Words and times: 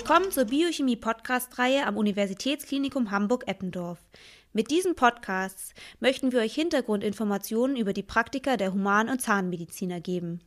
Willkommen 0.00 0.30
zur 0.30 0.46
Biochemie-Podcast-Reihe 0.46 1.86
am 1.86 1.98
Universitätsklinikum 1.98 3.10
Hamburg-Eppendorf. 3.10 3.98
Mit 4.54 4.70
diesen 4.70 4.94
Podcasts 4.94 5.74
möchten 6.00 6.32
wir 6.32 6.40
euch 6.40 6.54
Hintergrundinformationen 6.54 7.76
über 7.76 7.92
die 7.92 8.02
Praktika 8.02 8.56
der 8.56 8.72
Human- 8.72 9.10
und 9.10 9.20
Zahnmediziner 9.20 10.00
geben. 10.00 10.40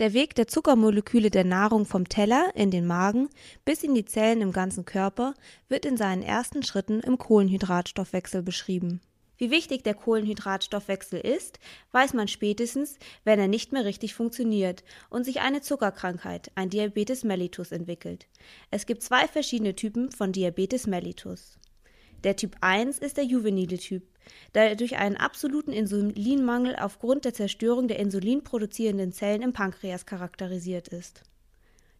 Der 0.00 0.12
Weg 0.12 0.34
der 0.34 0.48
Zuckermoleküle 0.48 1.30
der 1.30 1.44
Nahrung 1.44 1.86
vom 1.86 2.08
Teller 2.08 2.50
in 2.56 2.72
den 2.72 2.84
Magen 2.84 3.28
bis 3.64 3.84
in 3.84 3.94
die 3.94 4.04
Zellen 4.04 4.40
im 4.40 4.50
ganzen 4.50 4.84
Körper 4.84 5.34
wird 5.68 5.86
in 5.86 5.96
seinen 5.96 6.24
ersten 6.24 6.64
Schritten 6.64 6.98
im 6.98 7.16
Kohlenhydratstoffwechsel 7.16 8.42
beschrieben. 8.42 9.00
Wie 9.38 9.52
wichtig 9.52 9.84
der 9.84 9.94
Kohlenhydratstoffwechsel 9.94 11.20
ist, 11.20 11.60
weiß 11.92 12.12
man 12.12 12.26
spätestens, 12.26 12.98
wenn 13.22 13.38
er 13.38 13.46
nicht 13.46 13.72
mehr 13.72 13.84
richtig 13.84 14.14
funktioniert 14.14 14.82
und 15.10 15.24
sich 15.24 15.40
eine 15.40 15.60
Zuckerkrankheit, 15.60 16.50
ein 16.56 16.70
Diabetes 16.70 17.22
mellitus, 17.22 17.70
entwickelt. 17.70 18.26
Es 18.72 18.84
gibt 18.84 19.04
zwei 19.04 19.28
verschiedene 19.28 19.76
Typen 19.76 20.10
von 20.10 20.32
Diabetes 20.32 20.88
mellitus. 20.88 21.56
Der 22.24 22.34
Typ 22.34 22.56
1 22.62 22.98
ist 22.98 23.16
der 23.16 23.24
juvenile 23.24 23.78
Typ, 23.78 24.02
da 24.54 24.62
er 24.62 24.74
durch 24.74 24.96
einen 24.96 25.16
absoluten 25.16 25.72
Insulinmangel 25.72 26.74
aufgrund 26.74 27.24
der 27.24 27.32
Zerstörung 27.32 27.86
der 27.86 28.00
insulinproduzierenden 28.00 29.12
Zellen 29.12 29.42
im 29.42 29.52
Pankreas 29.52 30.04
charakterisiert 30.04 30.88
ist. 30.88 31.22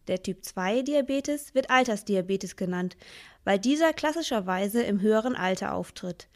Der 0.09 0.21
Typ 0.21 0.43
2 0.43 0.81
Diabetes 0.81 1.55
wird 1.55 1.69
Altersdiabetes 1.69 2.57
genannt, 2.57 2.97
weil 3.45 3.59
dieser 3.59 3.93
klassischerweise 3.93 4.83
im 4.83 4.99
höheren 4.99 5.35
Alter 5.35 5.73
auftritt. 5.73 6.27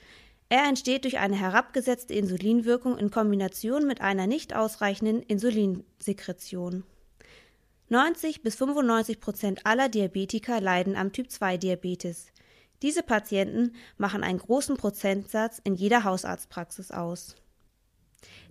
Er 0.53 0.65
entsteht 0.65 1.05
durch 1.05 1.17
eine 1.17 1.35
herabgesetzte 1.35 2.13
Insulinwirkung 2.13 2.99
in 2.99 3.09
Kombination 3.09 3.87
mit 3.87 4.01
einer 4.01 4.27
nicht 4.27 4.55
ausreichenden 4.55 5.23
Insulinsekretion. 5.23 6.83
90 7.89 8.43
bis 8.43 8.53
95 8.57 9.19
Prozent 9.19 9.65
aller 9.65 9.89
Diabetiker 9.89 10.61
leiden 10.61 10.95
am 10.95 11.11
Typ 11.11 11.31
2 11.31 11.57
Diabetes. 11.57 12.27
Diese 12.83 13.01
Patienten 13.01 13.73
machen 13.97 14.23
einen 14.23 14.37
großen 14.37 14.77
Prozentsatz 14.77 15.59
in 15.63 15.73
jeder 15.73 16.03
Hausarztpraxis 16.03 16.91
aus. 16.91 17.35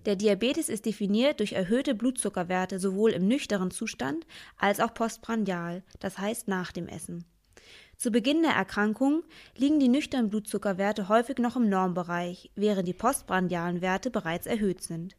Der 0.05 0.17
Diabetes 0.17 0.67
ist 0.67 0.85
definiert 0.85 1.39
durch 1.39 1.53
erhöhte 1.53 1.95
Blutzuckerwerte 1.95 2.79
sowohl 2.79 3.11
im 3.11 3.29
nüchternen 3.29 3.71
Zustand 3.71 4.27
als 4.57 4.81
auch 4.81 4.93
postprandial, 4.93 5.83
das 6.01 6.17
heißt 6.17 6.49
nach 6.49 6.73
dem 6.73 6.89
Essen. 6.89 7.23
Zu 8.03 8.11
Beginn 8.11 8.41
der 8.41 8.51
Erkrankung 8.51 9.23
liegen 9.55 9.79
die 9.79 9.87
nüchternen 9.87 10.29
Blutzuckerwerte 10.29 11.07
häufig 11.07 11.37
noch 11.37 11.55
im 11.55 11.69
Normbereich, 11.69 12.51
während 12.53 12.85
die 12.85 12.93
postprandialen 12.93 13.79
Werte 13.79 14.11
bereits 14.11 14.45
erhöht 14.45 14.83
sind. 14.83 15.15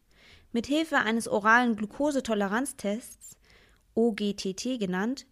Mit 0.53 0.67
Hilfe 0.67 0.99
eines 0.99 1.27
oralen 1.27 1.77
Glukosetoleranztests, 1.77 3.39
OGTT 3.95 4.79
genannt, 4.79 5.25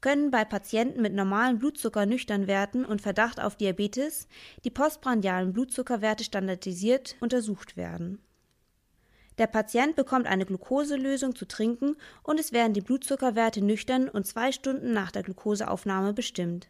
können 0.00 0.32
bei 0.32 0.44
Patienten 0.44 1.00
mit 1.00 1.14
normalen 1.14 1.60
Blutzuckernüchternwerten 1.60 2.84
und 2.84 3.00
Verdacht 3.00 3.38
auf 3.38 3.54
Diabetes 3.54 4.26
die 4.64 4.70
postprandialen 4.70 5.52
Blutzuckerwerte 5.52 6.24
standardisiert 6.24 7.14
untersucht 7.20 7.76
werden. 7.76 8.18
Der 9.38 9.46
Patient 9.46 9.94
bekommt 9.94 10.26
eine 10.26 10.44
Glukoselösung 10.44 11.36
zu 11.36 11.46
trinken 11.46 11.94
und 12.24 12.40
es 12.40 12.50
werden 12.50 12.72
die 12.72 12.80
Blutzuckerwerte 12.80 13.64
nüchtern 13.64 14.08
und 14.08 14.26
zwei 14.26 14.50
Stunden 14.50 14.92
nach 14.92 15.12
der 15.12 15.22
Glukoseaufnahme 15.22 16.12
bestimmt. 16.12 16.68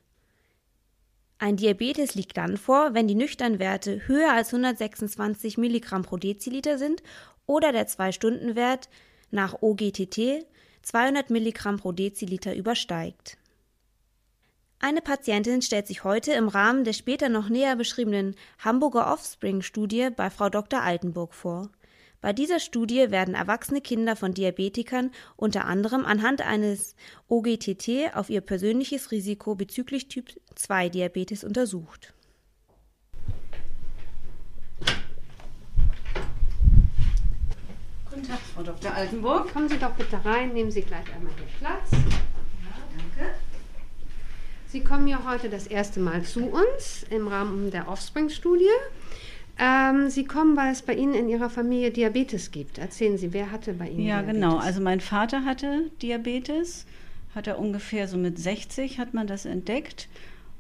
Ein 1.39 1.57
Diabetes 1.57 2.15
liegt 2.15 2.37
dann 2.37 2.57
vor, 2.57 2.95
wenn 2.95 3.09
die 3.09 3.15
nüchternen 3.15 3.59
Werte 3.59 4.09
höher 4.09 4.33
als 4.33 4.49
126 4.49 5.59
Milligramm 5.59 6.03
pro 6.03 6.17
Deziliter 6.17 6.79
sind 6.79 7.03
oder 7.47 7.73
der 7.73 7.87
2-Stunden-Wert 7.87 8.89
nach 9.31 9.61
OGTT 9.61 10.47
200 10.83 11.31
Milligramm 11.31 11.79
pro 11.79 11.93
Deziliter 11.93 12.55
übersteigt. 12.55 13.37
Eine 14.79 15.01
Patientin 15.01 15.63
stellt 15.63 15.87
sich 15.87 16.05
heute 16.05 16.33
im 16.33 16.49
Rahmen 16.49 16.85
der 16.85 16.93
später 16.93 17.29
noch 17.29 17.49
näher 17.49 17.77
beschriebenen 17.77 18.35
Hamburger 18.59 19.13
Offspring-Studie 19.13 20.11
bei 20.15 20.31
Frau 20.31 20.49
Dr. 20.49 20.83
Altenburg 20.83 21.35
vor. 21.35 21.71
Bei 22.27 22.33
dieser 22.33 22.59
Studie 22.59 23.13
werden 23.13 23.35
erwachsene 23.37 23.81
Kinder 23.81 24.17
von 24.17 24.35
Diabetikern 24.35 25.13
unter 25.37 25.67
anderem 25.67 26.05
anhand 26.05 26.43
eines 26.43 26.97
OGTT 27.29 28.17
auf 28.17 28.31
ihr 28.31 28.41
persönliches 28.41 29.13
Risiko 29.13 29.55
bezüglich 29.55 30.09
Typ 30.09 30.31
2 30.57 30.89
Diabetes 30.89 31.45
untersucht. 31.45 32.15
Guten 38.11 38.27
Tag, 38.27 38.41
Frau 38.57 38.65
Dr. 38.65 38.93
Altenburg. 38.93 39.53
Kommen 39.53 39.69
Sie 39.69 39.79
doch 39.79 39.93
bitte 39.93 40.25
rein, 40.25 40.53
nehmen 40.53 40.73
Sie 40.73 40.83
gleich 40.83 41.07
einmal 41.15 41.33
hier 41.37 41.47
Platz. 41.61 41.93
Ja, 41.93 42.01
danke. 42.99 43.35
Sie 44.67 44.83
kommen 44.83 45.07
ja 45.07 45.21
heute 45.25 45.49
das 45.49 45.69
erste 45.69 46.01
Mal 46.01 46.25
zu 46.25 46.41
uns 46.41 47.07
im 47.09 47.29
Rahmen 47.29 47.71
der 47.71 47.87
Offspring-Studie. 47.87 48.67
Ähm, 49.59 50.11
Sie 50.11 50.25
kommen, 50.25 50.57
weil 50.57 50.73
es 50.73 50.83
bei 50.83 50.95
Ihnen 50.95 51.15
in 51.15 51.29
Ihrer 51.29 51.49
Familie 51.49 51.91
Diabetes 51.91 52.51
gibt. 52.51 52.79
Erzählen 52.79 53.17
Sie, 53.17 53.33
wer 53.33 53.51
hatte 53.51 53.73
bei 53.75 53.89
Ihnen 53.89 54.01
Ja, 54.05 54.21
Diabetes? 54.21 54.35
genau. 54.35 54.57
Also 54.59 54.81
mein 54.83 55.01
Vater 55.01 55.45
hatte 55.45 55.91
Diabetes, 56.03 56.85
hat 57.35 57.47
er 57.47 57.59
ungefähr 57.59 58.07
so 58.09 58.19
mit 58.19 58.39
60 58.39 58.99
hat 58.99 59.15
man 59.15 59.27
das 59.27 59.45
entdeckt 59.47 60.09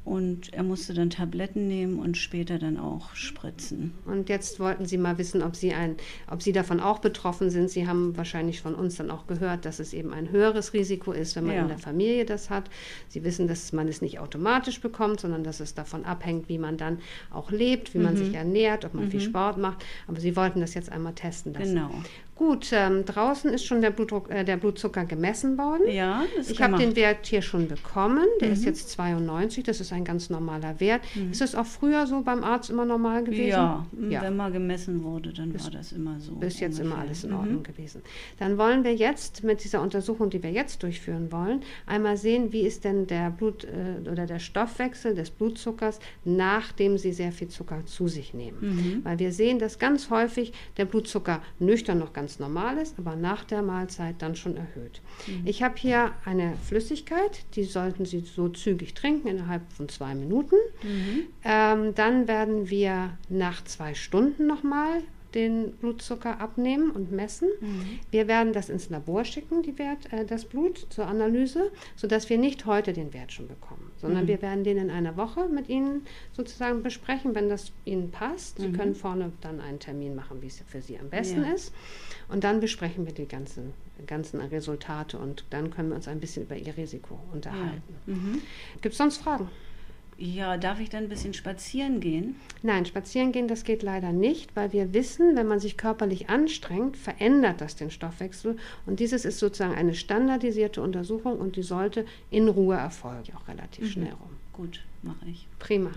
und 0.07 0.55
er 0.55 0.63
musste 0.63 0.95
dann 0.95 1.11
Tabletten 1.11 1.67
nehmen 1.67 1.99
und 1.99 2.17
später 2.17 2.59
dann 2.61 2.79
auch 2.79 3.13
spritzen. 3.17 3.93
Und 4.07 4.29
jetzt 4.29 4.61
wollten 4.61 4.87
Sie 4.87 4.99
mal 4.99 5.19
wissen, 5.19 5.43
ob 5.43 5.57
Sie, 5.57 5.75
ein, 5.75 5.97
ob 6.31 6.43
Sie 6.43 6.53
davon 6.53 6.79
auch 6.79 7.01
betroffen 7.01 7.51
sind. 7.51 7.69
Sie 7.71 7.89
haben 7.89 8.17
wahrscheinlich 8.17 8.63
von 8.63 8.77
uns 8.77 8.95
dann 8.97 9.11
auch 9.11 9.27
gehört, 9.27 9.65
dass 9.65 9.81
es 9.81 9.93
eben 9.93 10.13
ein 10.15 10.31
höheres 10.31 10.73
Risiko 10.73 11.11
ist, 11.11 11.35
wenn 11.35 11.45
man 11.45 11.57
Ja. 11.57 11.63
in 11.63 11.69
der 11.69 11.79
Familie 11.79 12.25
das 12.25 12.51
hat. 12.51 12.71
Sie 13.09 13.25
wissen, 13.25 13.49
dass 13.49 13.73
man 13.73 13.89
es 13.89 14.01
nicht 14.01 14.21
automatisch 14.21 14.81
bekommt, 14.81 15.19
sondern 15.21 15.43
dass 15.43 15.59
es 15.59 15.75
davon 15.75 16.05
abhängt, 16.05 16.49
wie 16.49 16.59
man 16.59 16.77
dann 16.77 17.01
auch 17.33 17.51
lebt, 17.51 17.93
wie 17.93 17.99
man 17.99 18.15
Mhm. 18.15 18.19
sich 18.19 18.35
ernährt, 18.35 18.85
ob 18.85 18.95
man 18.95 19.11
viel 19.11 19.21
Sport 19.21 19.59
macht. 19.59 19.85
Aber 20.07 20.21
Sie 20.21 20.37
wollten 20.37 20.61
das 20.61 20.75
jetzt 20.75 20.93
einmal 20.93 21.15
testen 21.15 21.53
lassen. 21.53 21.75
Genau. 21.75 21.91
Gut, 22.37 22.69
ähm, 22.73 23.07
draußen 23.07 23.51
ist 23.55 23.65
schon 23.65 23.81
der, 23.81 23.91
Blutdruck, 23.91 24.31
äh, 24.31 24.45
der 24.45 24.59
Blutzucker 24.59 25.07
gemessen 25.07 25.57
worden. 25.57 25.89
Ja, 25.91 26.23
das 26.37 26.51
Ich 26.51 26.61
habe 26.61 26.77
den 26.77 26.95
Wert 26.95 27.25
hier 27.27 27.41
schon 27.41 27.67
bekommen. 27.67 28.27
Der 28.43 28.49
Mhm. 28.49 28.53
ist 28.55 28.65
jetzt 28.67 28.91
92. 28.91 29.65
Das 29.65 29.81
ist 29.81 29.91
ein 29.91 30.05
ganz 30.05 30.29
normaler 30.29 30.79
Wert. 30.79 31.01
Ist 31.31 31.41
das 31.41 31.55
auch 31.55 31.65
früher 31.65 32.07
so 32.07 32.21
beim 32.21 32.45
Arzt 32.45 32.69
immer 32.69 32.85
normal 32.85 33.25
gewesen? 33.25 33.47
Ja, 33.49 33.87
Ja. 34.11 34.21
wenn 34.21 34.37
mal 34.37 34.53
gemessen 34.53 35.03
wurde, 35.03 35.33
dann 35.33 35.55
war 35.59 35.71
das 35.71 35.93
immer 35.93 36.21
so. 36.21 36.33
Bis 36.33 36.61
jetzt 36.61 36.79
immer 36.79 36.91
ungefähr. 36.97 37.07
alles 37.07 37.25
in 37.25 37.31
Mhm. 37.31 37.37
Ordnung 37.39 37.63
gewesen. 37.63 38.03
Dann 38.39 38.59
wollen 38.59 38.85
wir 38.85 38.95
jetzt 38.95 39.43
mit 39.43 39.65
dieser 39.65 39.81
Untersuchung, 39.81 40.29
die 40.29 40.43
wir 40.43 40.51
jetzt 40.53 40.83
durchführen 40.83 41.33
wollen, 41.33 41.63
einmal 41.87 42.19
sehen, 42.19 42.53
wie 42.53 42.67
ist 42.67 42.85
denn 42.85 43.07
der 43.07 43.31
Blut 43.31 43.65
äh, 43.65 44.11
oder 44.11 44.27
der 44.27 44.41
Stoffwechsel 44.41 45.15
des 45.15 45.31
Blutzuckers, 45.31 46.01
nachdem 46.27 46.99
Sie 46.99 47.13
sehr 47.13 47.33
viel 47.33 47.49
Zucker 47.49 47.87
zu 47.87 48.09
sich 48.09 48.35
nehmen. 48.35 48.59
Mhm. 48.61 49.05
Weil 49.05 49.19
wir 49.19 49.33
sehen, 49.33 49.59
dass 49.59 49.79
ganz 49.79 50.11
häufig 50.11 50.53
der 50.77 50.85
Blutzucker 50.85 51.41
nüchtern 51.59 51.99
noch 51.99 52.13
ganz 52.13 52.26
normal 52.39 52.79
ist, 52.79 52.99
aber 52.99 53.17
nach 53.17 53.45
der 53.45 53.63
Mahlzeit 53.63 54.17
dann 54.21 54.37
schon 54.37 54.57
erhöht. 54.57 55.01
Mhm. 55.27 55.43
Ich 55.45 55.63
habe 55.63 55.75
hier 55.77 56.13
eine 56.25 56.55
Flüssigkeit, 56.67 57.45
die 57.55 57.65
sollten 57.65 58.05
Sie 58.05 58.21
so 58.21 58.49
zügig 58.49 58.95
trinken, 58.95 59.29
innerhalb 59.29 59.71
von 59.73 59.89
zwei 59.89 60.15
Minuten. 60.15 60.57
Mhm. 60.83 61.27
Ähm, 61.45 61.95
dann 61.95 62.29
werden 62.29 62.71
wir 62.71 63.17
nach 63.29 63.65
zwei 63.65 63.95
Stunden 63.95 64.47
nochmal 64.47 65.03
den 65.37 65.73
Blutzucker 65.73 66.41
abnehmen 66.41 66.91
und 66.91 67.13
messen. 67.13 67.49
Mhm. 67.61 68.01
Wir 68.11 68.27
werden 68.27 68.53
das 68.53 68.69
ins 68.71 68.89
Labor 68.91 69.25
schicken, 69.25 69.63
die 69.63 69.79
Wert, 69.79 70.13
äh, 70.13 70.25
das 70.25 70.47
Blut 70.47 70.87
zur 70.91 71.07
Analyse, 71.07 71.71
sodass 71.95 72.29
wir 72.31 72.39
nicht 72.39 72.67
heute 72.67 72.93
den 72.93 73.13
Wert 73.15 73.31
schon 73.33 73.47
bekommen, 73.47 73.93
sondern 73.99 74.25
Mhm. 74.25 74.29
wir 74.29 74.43
werden 74.43 74.65
den 74.65 74.79
in 74.79 74.91
einer 74.91 75.17
Woche 75.17 75.47
mit 75.49 75.69
Ihnen 75.69 76.03
sozusagen 76.33 76.83
besprechen, 76.83 77.35
wenn 77.35 77.49
das 77.49 77.71
Ihnen 77.85 78.11
passt. 78.11 78.59
Sie 78.59 78.69
Mhm. 78.69 78.73
können 78.77 78.95
vorne 78.97 79.31
dann 79.43 79.61
einen 79.61 79.79
Termin 79.79 80.15
machen, 80.17 80.43
wie 80.43 80.47
es 80.49 80.63
für 80.67 80.81
Sie 80.81 80.99
am 80.99 81.11
besten 81.11 81.45
Ja. 81.45 81.53
ist. 81.53 81.73
Und 82.29 82.43
dann 82.43 82.59
besprechen 82.61 83.07
wir 83.07 83.13
die 83.13 83.29
ganzen, 83.29 83.75
ganzen 84.07 84.41
Resultate 84.41 85.19
und 85.19 85.45
dann 85.51 85.71
können 85.71 85.91
wir 85.91 85.97
uns 85.97 86.09
ein 86.09 86.19
bisschen 86.19 86.45
über 86.45 86.57
Ihr 86.57 86.77
Risiko 86.77 87.21
unterhalten. 87.33 87.95
Mhm. 88.07 88.43
Gibt 88.81 88.95
es 88.95 88.99
sonst 88.99 89.19
Fragen? 89.19 89.49
Ja, 90.19 90.57
darf 90.57 90.81
ich 90.81 90.89
dann 90.89 91.05
ein 91.05 91.09
bisschen 91.11 91.35
spazieren 91.35 92.01
gehen? 92.01 92.37
Nein, 92.63 92.87
spazieren 92.87 93.33
gehen, 93.33 93.49
das 93.49 93.65
geht 93.65 93.83
leider 93.83 94.13
nicht, 94.13 94.57
weil 94.57 94.73
wir 94.73 94.95
wissen, 94.95 95.37
wenn 95.37 95.47
man 95.47 95.61
sich 95.61 95.77
körperlich 95.77 96.31
anstrengt, 96.31 96.97
verändert 96.97 97.61
das 97.61 97.77
den 97.77 97.91
Stoffwechsel. 97.91 98.57
Und 98.87 99.01
dieses 99.01 99.27
ist 99.27 99.39
sozusagen 99.39 99.75
eine 99.75 99.95
standardisierte 99.95 100.81
Untersuchung 100.81 101.39
und 101.39 101.57
die 101.57 101.63
sollte 101.63 102.07
in 102.31 102.49
Ruhe 102.49 102.77
erfolgen, 102.77 103.35
auch 103.37 103.47
relativ 103.47 103.93
schnell 103.93 104.13
rum. 104.13 104.31
Gut, 104.55 104.83
mache 105.03 105.27
ich. 105.31 105.47
Prima. 105.59 105.91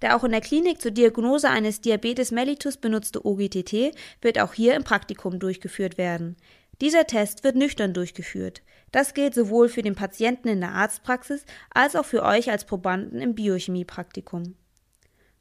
Der 0.00 0.16
auch 0.16 0.22
in 0.22 0.30
der 0.30 0.40
Klinik 0.40 0.80
zur 0.80 0.92
Diagnose 0.92 1.50
eines 1.50 1.80
Diabetes 1.80 2.30
mellitus 2.30 2.76
benutzte 2.76 3.26
OGTT 3.26 3.96
wird 4.20 4.38
auch 4.40 4.52
hier 4.52 4.76
im 4.76 4.84
Praktikum 4.84 5.40
durchgeführt 5.40 5.98
werden. 5.98 6.36
Dieser 6.80 7.06
Test 7.06 7.44
wird 7.44 7.56
nüchtern 7.56 7.94
durchgeführt. 7.94 8.62
Das 8.92 9.14
gilt 9.14 9.34
sowohl 9.34 9.68
für 9.68 9.82
den 9.82 9.94
Patienten 9.94 10.48
in 10.48 10.60
der 10.60 10.72
Arztpraxis 10.72 11.44
als 11.70 11.96
auch 11.96 12.04
für 12.04 12.22
euch 12.22 12.50
als 12.50 12.64
Probanden 12.66 13.20
im 13.20 13.34
Biochemiepraktikum. 13.34 14.54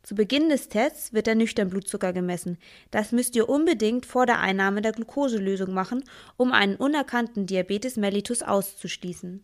Zu 0.03 0.15
Beginn 0.15 0.49
des 0.49 0.67
Tests 0.67 1.13
wird 1.13 1.27
der 1.27 1.35
Nüchternblutzucker 1.35 2.11
gemessen. 2.11 2.57
Das 2.89 3.11
müsst 3.11 3.35
ihr 3.35 3.47
unbedingt 3.49 4.07
vor 4.07 4.25
der 4.25 4.39
Einnahme 4.39 4.81
der 4.81 4.93
Glukoselösung 4.93 5.73
machen, 5.73 6.03
um 6.37 6.53
einen 6.53 6.75
unerkannten 6.75 7.45
Diabetes 7.45 7.97
mellitus 7.97 8.41
auszuschließen. 8.41 9.43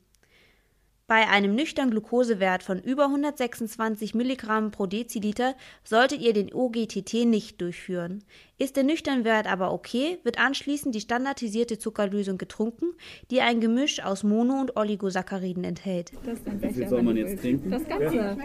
Bei 1.09 1.25
einem 1.29 1.55
nüchternen 1.55 1.91
Glukosewert 1.91 2.63
von 2.63 2.79
über 2.79 3.05
126 3.05 4.13
Milligramm 4.13 4.71
pro 4.71 4.87
Deziliter 4.87 5.55
solltet 5.85 6.19
ihr 6.19 6.33
den 6.33 6.53
OGTT 6.53 7.25
nicht 7.25 7.61
durchführen. 7.61 8.25
Ist 8.57 8.75
der 8.75 8.83
nüchterne 8.83 9.23
Wert 9.23 9.49
aber 9.49 9.71
okay, 9.71 10.17
wird 10.23 10.37
anschließend 10.37 10.93
die 10.93 10.99
standardisierte 10.99 11.79
Zuckerlösung 11.79 12.37
getrunken, 12.37 12.87
die 13.31 13.39
ein 13.39 13.61
Gemisch 13.61 14.03
aus 14.03 14.25
Mono- 14.25 14.59
und 14.59 14.75
Oligosacchariden 14.75 15.63
enthält. 15.63 16.11
Das 16.25 16.39
Wie 16.61 16.73
viel 16.73 16.89
soll 16.89 17.03
man 17.03 17.15
jetzt 17.15 17.39
trinken? 17.41 17.71
Das 17.71 17.87
Ganze. 17.87 18.13
Ja. 18.13 18.35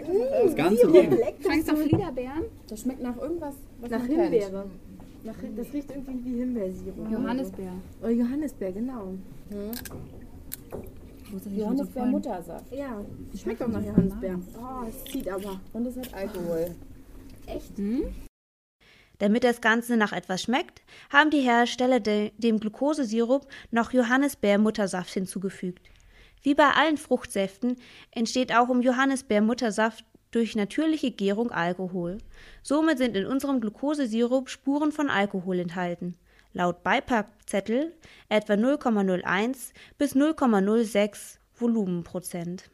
Das 0.44 0.54
Ganze. 0.54 0.88
Schmeckt 0.88 1.66
nach 1.66 1.76
Fliederbeeren? 1.78 2.44
Das 2.68 2.80
schmeckt 2.80 3.02
nach 3.02 3.16
irgendwas, 3.16 3.56
was 3.80 3.90
Nach 3.90 3.98
man 3.98 4.06
Himbeere. 4.06 4.68
kennt. 4.70 5.24
Nach, 5.24 5.34
das 5.56 5.72
riecht 5.72 5.90
irgendwie 5.90 6.24
wie 6.32 6.38
Himbeersirup. 6.38 7.10
Johannisbeer. 7.10 7.72
Oh, 8.04 8.06
Johannisbeer, 8.08 8.70
genau. 8.70 9.14
Johannisbeer 9.50 10.02
Muttersaft. 12.06 12.72
Ja, 12.72 13.04
schmeckt 13.40 13.62
auch 13.62 13.68
nach 13.68 13.84
Johannisbeer. 13.84 14.38
Oh, 14.58 14.86
es 14.88 15.04
zieht 15.10 15.28
aber. 15.28 15.60
Und 15.72 15.86
es 15.86 15.96
hat 15.96 16.12
Alkohol. 16.14 16.74
Echt? 17.46 17.72
Damit 19.18 19.44
das 19.44 19.60
Ganze 19.60 19.96
nach 19.96 20.12
etwas 20.12 20.42
schmeckt, 20.42 20.82
haben 21.10 21.30
die 21.30 21.40
Hersteller 21.40 22.00
de 22.00 22.32
dem 22.38 22.58
Glukosesirup 22.58 23.46
noch 23.70 23.92
Johannisbeer-Muttersaft 23.92 25.12
hinzugefügt. 25.12 25.90
Wie 26.42 26.54
bei 26.54 26.70
allen 26.70 26.96
Fruchtsäften 26.96 27.76
entsteht 28.10 28.52
auch 28.54 28.68
im 28.68 28.82
Johannisbeer-Muttersaft 28.82 30.04
durch 30.32 30.56
natürliche 30.56 31.12
Gärung 31.12 31.52
Alkohol. 31.52 32.18
Somit 32.62 32.98
sind 32.98 33.16
in 33.16 33.26
unserem 33.26 33.60
Glukosesirup 33.60 34.48
Spuren 34.48 34.90
von 34.90 35.08
Alkohol 35.08 35.60
enthalten. 35.60 36.16
Laut 36.52 36.82
Beipackzettel 36.82 37.94
etwa 38.28 38.54
0,01 38.54 39.72
bis 39.98 40.14
0,06 40.14 41.38
Volumenprozent. 41.54 42.70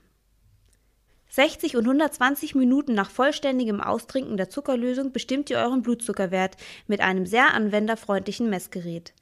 60 1.30 1.76
und 1.76 1.84
120 1.84 2.54
Minuten 2.54 2.94
nach 2.94 3.10
vollständigem 3.10 3.80
Austrinken 3.80 4.36
der 4.36 4.50
Zuckerlösung 4.50 5.12
bestimmt 5.12 5.50
ihr 5.50 5.58
euren 5.58 5.82
Blutzuckerwert 5.82 6.56
mit 6.86 7.00
einem 7.00 7.26
sehr 7.26 7.54
anwenderfreundlichen 7.54 8.48
Messgerät. 8.50 9.12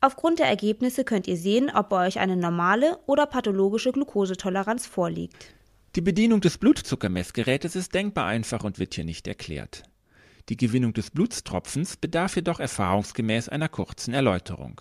Aufgrund 0.00 0.38
der 0.38 0.46
Ergebnisse 0.46 1.04
könnt 1.04 1.26
ihr 1.26 1.36
sehen, 1.36 1.70
ob 1.74 1.90
bei 1.90 2.06
euch 2.06 2.20
eine 2.20 2.36
normale 2.36 2.98
oder 3.06 3.26
pathologische 3.26 3.92
Glukosetoleranz 3.92 4.86
vorliegt. 4.86 5.54
Die 5.96 6.00
Bedienung 6.00 6.40
des 6.40 6.56
Blutzuckermessgerätes 6.56 7.76
ist 7.76 7.92
denkbar 7.94 8.26
einfach 8.26 8.64
und 8.64 8.78
wird 8.78 8.94
hier 8.94 9.04
nicht 9.04 9.26
erklärt. 9.26 9.82
Die 10.50 10.56
Gewinnung 10.56 10.92
des 10.92 11.12
Blutstropfens 11.12 11.96
bedarf 11.96 12.34
jedoch 12.34 12.58
erfahrungsgemäß 12.58 13.48
einer 13.48 13.68
kurzen 13.68 14.12
Erläuterung. 14.12 14.80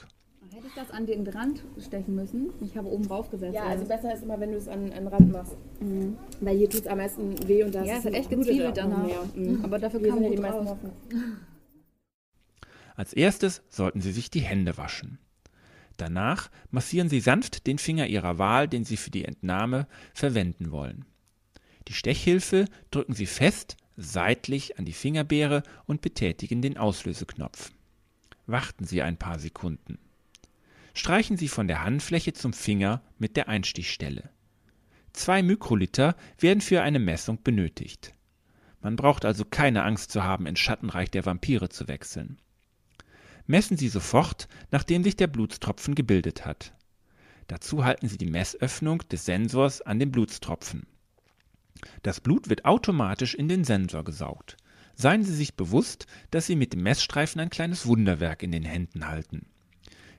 Hätte 0.51 0.65
ich 0.65 0.73
das 0.73 0.89
an 0.89 1.05
den 1.05 1.27
Rand 1.27 1.63
stechen 1.79 2.15
müssen? 2.15 2.49
Ich 2.59 2.75
habe 2.75 2.87
oben 2.87 3.07
drauf 3.07 3.29
gesetzt. 3.29 3.53
Ja, 3.53 3.65
also 3.65 3.85
besser 3.85 4.11
ist 4.11 4.23
immer, 4.23 4.39
wenn 4.39 4.51
du 4.51 4.57
es 4.57 4.67
an, 4.67 4.85
an 4.85 5.03
den 5.03 5.07
Rand 5.07 5.31
machst. 5.31 5.55
Weil 6.41 6.57
hier 6.57 6.71
tut 6.71 6.81
es 6.81 6.87
am 6.87 6.97
meisten 6.97 7.47
weh 7.47 7.63
und 7.63 7.75
das 7.75 7.85
ja, 7.85 7.93
ist 7.93 7.99
es 7.99 8.05
hat 8.05 8.13
echt 8.15 8.31
gezwiebelt 8.31 8.77
danach. 8.77 9.05
mehr. 9.05 9.21
Mhm. 9.35 9.63
Aber 9.63 9.77
dafür 9.77 10.01
ja 10.01 10.15
gut 10.15 10.33
die 10.33 10.41
meisten 10.41 10.67
offen. 10.67 10.91
Als 12.95 13.13
erstes 13.13 13.61
sollten 13.69 14.01
Sie 14.01 14.11
sich 14.11 14.31
die 14.31 14.41
Hände 14.41 14.75
waschen. 14.75 15.19
Danach 15.97 16.49
massieren 16.71 17.09
Sie 17.09 17.19
sanft 17.19 17.67
den 17.67 17.77
Finger 17.77 18.07
Ihrer 18.07 18.39
Wahl, 18.39 18.67
den 18.67 18.85
Sie 18.85 18.97
für 18.97 19.11
die 19.11 19.25
Entnahme 19.25 19.87
verwenden 20.15 20.71
wollen. 20.71 21.05
Die 21.87 21.93
Stechhilfe 21.93 22.65
drücken 22.89 23.13
Sie 23.13 23.27
fest 23.27 23.77
seitlich 23.99 24.79
an 24.79 24.85
die 24.85 24.93
Fingerbeere 24.93 25.63
und 25.85 26.01
betätigen 26.01 26.61
den 26.61 26.77
Auslöseknopf. 26.77 27.71
Warten 28.47 28.85
Sie 28.85 29.01
ein 29.01 29.17
paar 29.17 29.39
Sekunden. 29.39 29.99
Streichen 30.93 31.37
Sie 31.37 31.49
von 31.49 31.67
der 31.67 31.83
Handfläche 31.83 32.33
zum 32.33 32.53
Finger 32.53 33.01
mit 33.17 33.35
der 33.37 33.47
Einstichstelle. 33.49 34.29
Zwei 35.13 35.43
Mikroliter 35.43 36.15
werden 36.39 36.61
für 36.61 36.81
eine 36.81 36.99
Messung 36.99 37.43
benötigt. 37.43 38.13
Man 38.81 38.95
braucht 38.95 39.25
also 39.25 39.43
keine 39.43 39.83
Angst 39.83 40.11
zu 40.11 40.23
haben, 40.23 40.45
ins 40.45 40.59
Schattenreich 40.59 41.11
der 41.11 41.25
Vampire 41.25 41.69
zu 41.69 41.87
wechseln. 41.87 42.37
Messen 43.47 43.77
Sie 43.77 43.89
sofort, 43.89 44.47
nachdem 44.71 45.03
sich 45.03 45.17
der 45.17 45.27
Blutstropfen 45.27 45.95
gebildet 45.95 46.45
hat. 46.45 46.73
Dazu 47.47 47.83
halten 47.83 48.07
Sie 48.07 48.17
die 48.17 48.29
Messöffnung 48.29 48.99
des 49.09 49.25
Sensors 49.25 49.81
an 49.81 49.99
den 49.99 50.11
Blutstropfen. 50.11 50.85
Das 52.03 52.21
Blut 52.21 52.49
wird 52.49 52.65
automatisch 52.65 53.35
in 53.35 53.47
den 53.47 53.63
Sensor 53.63 54.03
gesaugt. 54.03 54.57
Seien 54.95 55.23
Sie 55.23 55.33
sich 55.33 55.55
bewusst, 55.55 56.07
dass 56.31 56.45
Sie 56.45 56.55
mit 56.55 56.73
dem 56.73 56.83
Messstreifen 56.83 57.39
ein 57.39 57.49
kleines 57.49 57.85
Wunderwerk 57.85 58.43
in 58.43 58.51
den 58.51 58.63
Händen 58.63 59.07
halten. 59.07 59.45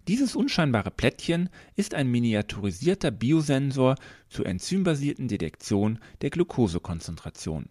Dieses 0.09 0.35
unscheinbare 0.35 0.91
Plättchen 0.91 1.51
ist 1.77 1.95
ein 1.95 2.11
miniaturisierter 2.11 3.11
Biosensor 3.11 3.97
zur 4.29 4.47
enzymbasierten 4.47 5.29
Detektion 5.29 5.99
der 6.23 6.31
Glukosekonzentration. 6.31 7.69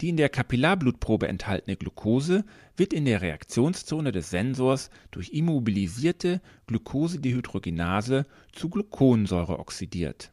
Die 0.00 0.08
in 0.08 0.16
der 0.16 0.30
Kapillarblutprobe 0.30 1.28
enthaltene 1.28 1.76
Glucose 1.76 2.44
wird 2.76 2.94
in 2.94 3.04
der 3.04 3.20
Reaktionszone 3.20 4.12
des 4.12 4.30
Sensors 4.30 4.88
durch 5.10 5.30
immobilisierte 5.30 6.40
Glucosedehydrogenase 6.66 8.26
zu 8.52 8.70
Gluconsäure 8.70 9.58
oxidiert. 9.58 10.32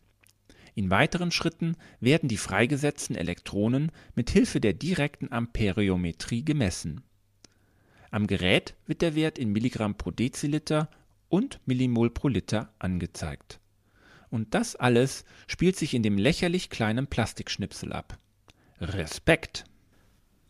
In 0.78 0.92
weiteren 0.92 1.32
Schritten 1.32 1.76
werden 2.00 2.30
die 2.30 2.38
freigesetzten 2.38 3.16
Elektronen 3.16 3.92
mit 4.14 4.30
Hilfe 4.30 4.62
der 4.62 4.74
direkten 4.74 5.32
Amperiometrie 5.32 6.46
gemessen. 6.46 7.02
Am 8.12 8.28
Gerät 8.28 8.76
wird 8.86 9.02
der 9.02 9.16
Wert 9.16 9.40
in 9.40 9.52
Milligramm 9.52 9.96
pro 9.96 10.12
Deziliter 10.12 10.88
und 11.30 11.60
Millimol 11.66 12.12
pro 12.12 12.28
Liter 12.28 12.72
angezeigt. 12.78 13.60
Und 14.30 14.54
das 14.54 14.76
alles 14.76 15.26
spielt 15.48 15.78
sich 15.78 15.96
in 15.96 16.04
dem 16.04 16.20
lächerlich 16.20 16.70
kleinen 16.70 17.08
Plastikschnipsel 17.08 17.92
ab. 17.92 18.20
Respekt! 18.80 19.64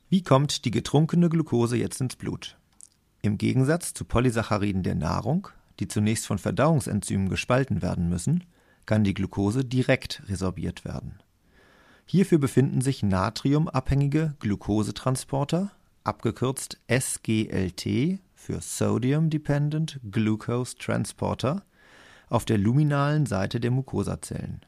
Wie 0.09 0.23
kommt 0.23 0.65
die 0.65 0.71
getrunkene 0.71 1.29
Glucose 1.29 1.77
jetzt 1.77 2.01
ins 2.01 2.17
Blut? 2.17 2.57
Im 3.21 3.37
Gegensatz 3.37 3.93
zu 3.93 4.03
Polysacchariden 4.03 4.83
der 4.83 4.95
Nahrung, 4.95 5.47
die 5.79 5.87
zunächst 5.87 6.27
von 6.27 6.37
Verdauungsenzymen 6.37 7.29
gespalten 7.29 7.81
werden 7.81 8.09
müssen, 8.09 8.43
kann 8.87 9.03
die 9.03 9.13
Glucose 9.13 9.63
direkt 9.63 10.23
resorbiert 10.27 10.83
werden. 10.83 11.19
Hierfür 12.05 12.39
befinden 12.39 12.81
sich 12.81 13.03
natriumabhängige 13.03 14.35
Glucosetransporter, 14.39 15.71
abgekürzt 16.03 16.79
SGLT 16.87 18.19
für 18.33 18.61
Sodium 18.61 19.29
Dependent 19.29 19.99
Glucose 20.09 20.77
Transporter, 20.77 21.63
auf 22.29 22.45
der 22.45 22.57
luminalen 22.57 23.25
Seite 23.25 23.59
der 23.59 23.71
Mukosazellen. 23.71 24.65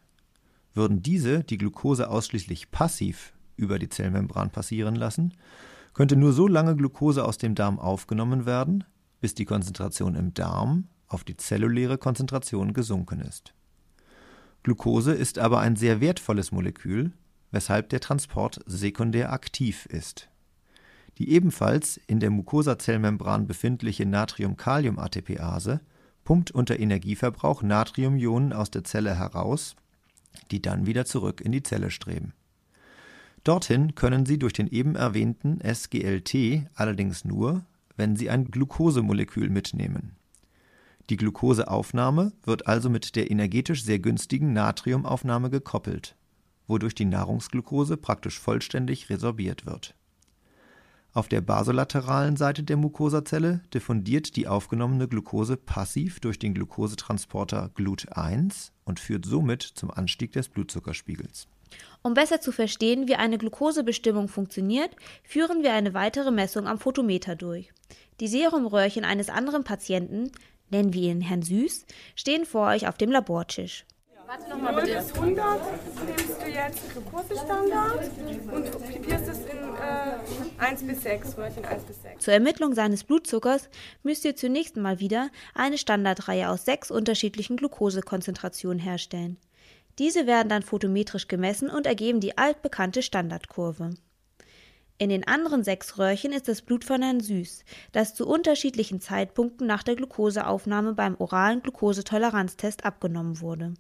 Würden 0.73 1.01
diese 1.01 1.43
die 1.43 1.57
Glucose 1.57 2.09
ausschließlich 2.09 2.71
passiv 2.71 3.33
über 3.55 3.79
die 3.79 3.89
Zellmembran 3.89 4.49
passieren 4.49 4.95
lassen, 4.95 5.33
könnte 5.93 6.15
nur 6.15 6.33
so 6.33 6.47
lange 6.47 6.75
Glucose 6.75 7.23
aus 7.23 7.37
dem 7.37 7.55
Darm 7.55 7.79
aufgenommen 7.79 8.45
werden, 8.45 8.83
bis 9.21 9.33
die 9.33 9.45
Konzentration 9.45 10.15
im 10.15 10.33
Darm 10.33 10.89
auf 11.07 11.23
die 11.23 11.37
zelluläre 11.37 11.97
Konzentration 11.97 12.73
gesunken 12.73 13.21
ist. 13.21 13.53
Glucose 14.69 15.13
ist 15.13 15.39
aber 15.39 15.61
ein 15.61 15.75
sehr 15.75 15.99
wertvolles 15.99 16.51
Molekül, 16.51 17.11
weshalb 17.49 17.89
der 17.89 18.01
Transport 18.01 18.59
sekundär 18.67 19.33
aktiv 19.33 19.87
ist. 19.87 20.29
Die 21.17 21.31
ebenfalls 21.31 21.99
in 22.05 22.19
der 22.19 22.29
Mukosazellmembran 22.29 23.47
befindliche 23.47 24.05
Natrium-Kalium-ATPase 24.05 25.79
pumpt 26.23 26.51
unter 26.51 26.79
Energieverbrauch 26.79 27.63
Natriumionen 27.63 28.53
aus 28.53 28.69
der 28.69 28.83
Zelle 28.83 29.17
heraus, 29.17 29.75
die 30.51 30.61
dann 30.61 30.85
wieder 30.85 31.05
zurück 31.05 31.41
in 31.41 31.51
die 31.51 31.63
Zelle 31.63 31.89
streben. 31.89 32.33
Dorthin 33.43 33.95
können 33.95 34.27
sie 34.27 34.37
durch 34.37 34.53
den 34.53 34.67
eben 34.67 34.95
erwähnten 34.95 35.61
SGLT 35.61 36.67
allerdings 36.75 37.25
nur, 37.25 37.65
wenn 37.97 38.15
sie 38.15 38.29
ein 38.29 38.51
Glukosemolekül 38.51 39.49
mitnehmen. 39.49 40.18
Die 41.09 41.17
Glukoseaufnahme 41.17 42.33
wird 42.43 42.67
also 42.67 42.89
mit 42.89 43.15
der 43.15 43.31
energetisch 43.31 43.83
sehr 43.83 43.97
günstigen 43.97 44.53
Natriumaufnahme 44.53 45.49
gekoppelt, 45.49 46.15
wodurch 46.67 46.93
die 46.93 47.05
Nahrungsglucose 47.05 47.97
praktisch 47.97 48.39
vollständig 48.39 49.09
resorbiert 49.09 49.65
wird. 49.65 49.95
Auf 51.11 51.27
der 51.27 51.41
basolateralen 51.41 52.37
Seite 52.37 52.61
der 52.61 52.77
Mukosazelle 52.77 53.61
diffundiert 53.73 54.35
die 54.35 54.47
aufgenommene 54.47 55.07
Glucose 55.07 55.57
passiv 55.57 56.19
durch 56.19 56.37
den 56.37 56.53
Glucosetransporter 56.53 57.71
GLUT1 57.75 58.69
und 58.85 58.99
führt 58.99 59.25
somit 59.25 59.63
zum 59.63 59.89
Anstieg 59.89 60.33
des 60.33 60.49
Blutzuckerspiegels. 60.49 61.47
Um 62.03 62.13
besser 62.13 62.39
zu 62.39 62.51
verstehen, 62.51 63.07
wie 63.07 63.15
eine 63.15 63.39
Glukosebestimmung 63.39 64.27
funktioniert, 64.27 64.95
führen 65.23 65.63
wir 65.63 65.73
eine 65.73 65.95
weitere 65.95 66.29
Messung 66.29 66.67
am 66.67 66.77
Photometer 66.77 67.35
durch. 67.35 67.71
Die 68.19 68.27
Serumröhrchen 68.27 69.05
eines 69.05 69.29
anderen 69.29 69.63
Patienten, 69.63 70.31
nennen 70.71 70.93
wir 70.93 71.11
ihn 71.11 71.21
Herrn 71.21 71.41
Süß, 71.41 71.85
stehen 72.15 72.45
vor 72.45 72.67
euch 72.67 72.87
auf 72.87 72.97
dem 72.97 73.11
Labortisch. 73.11 73.85
Warte 74.29 74.47
nochmal 74.47 74.75
bitte. 74.75 74.95
bis 74.95 75.11
100 75.13 75.59
nimmst 76.05 76.41
du 76.43 76.51
jetzt 76.51 76.91
Glukosestandard 76.93 78.11
und 78.53 78.87
pipierst 78.87 79.27
es 79.27 79.39
in 79.39 79.57
äh, 79.57 80.63
1 80.63 80.83
bis 80.83 81.01
6, 81.01 81.35
Röhrchen 81.35 81.65
1 81.65 81.83
bis 81.85 82.01
6. 82.03 82.23
Zur 82.23 82.33
Ermittlung 82.35 82.75
seines 82.75 83.03
Blutzuckers 83.03 83.69
müsst 84.03 84.25
ihr 84.25 84.35
zunächst 84.35 84.77
mal 84.77 84.99
wieder 84.99 85.31
eine 85.55 85.79
Standardreihe 85.79 86.47
aus 86.49 86.63
sechs 86.63 86.91
unterschiedlichen 86.91 87.57
Glukosekonzentrationen 87.57 88.77
herstellen. 88.77 89.37
Diese 89.97 90.27
werden 90.27 90.49
dann 90.49 90.61
photometrisch 90.61 91.27
gemessen 91.27 91.71
und 91.71 91.87
ergeben 91.87 92.19
die 92.19 92.37
altbekannte 92.37 93.01
Standardkurve. 93.01 93.95
In 95.01 95.07
den 95.07 95.25
anderen 95.25 95.63
sechs 95.63 95.97
Röhrchen 95.97 96.33
ist 96.33 96.49
das 96.49 96.61
Blut 96.61 96.83
von 96.83 97.01
Herrn 97.01 97.21
Süß, 97.21 97.63
das 97.93 98.15
zu 98.15 98.27
unterschiedlichen 98.27 98.99
Zeitpunkten 98.99 99.65
nach 99.65 99.81
der 99.81 99.95
Glukoseaufnahme 99.95 100.93
beim 100.93 101.15
oralen 101.15 101.61
Glukosetoleranztest 101.61 102.83
abgenommen 102.83 103.39
wurde. 103.39 103.75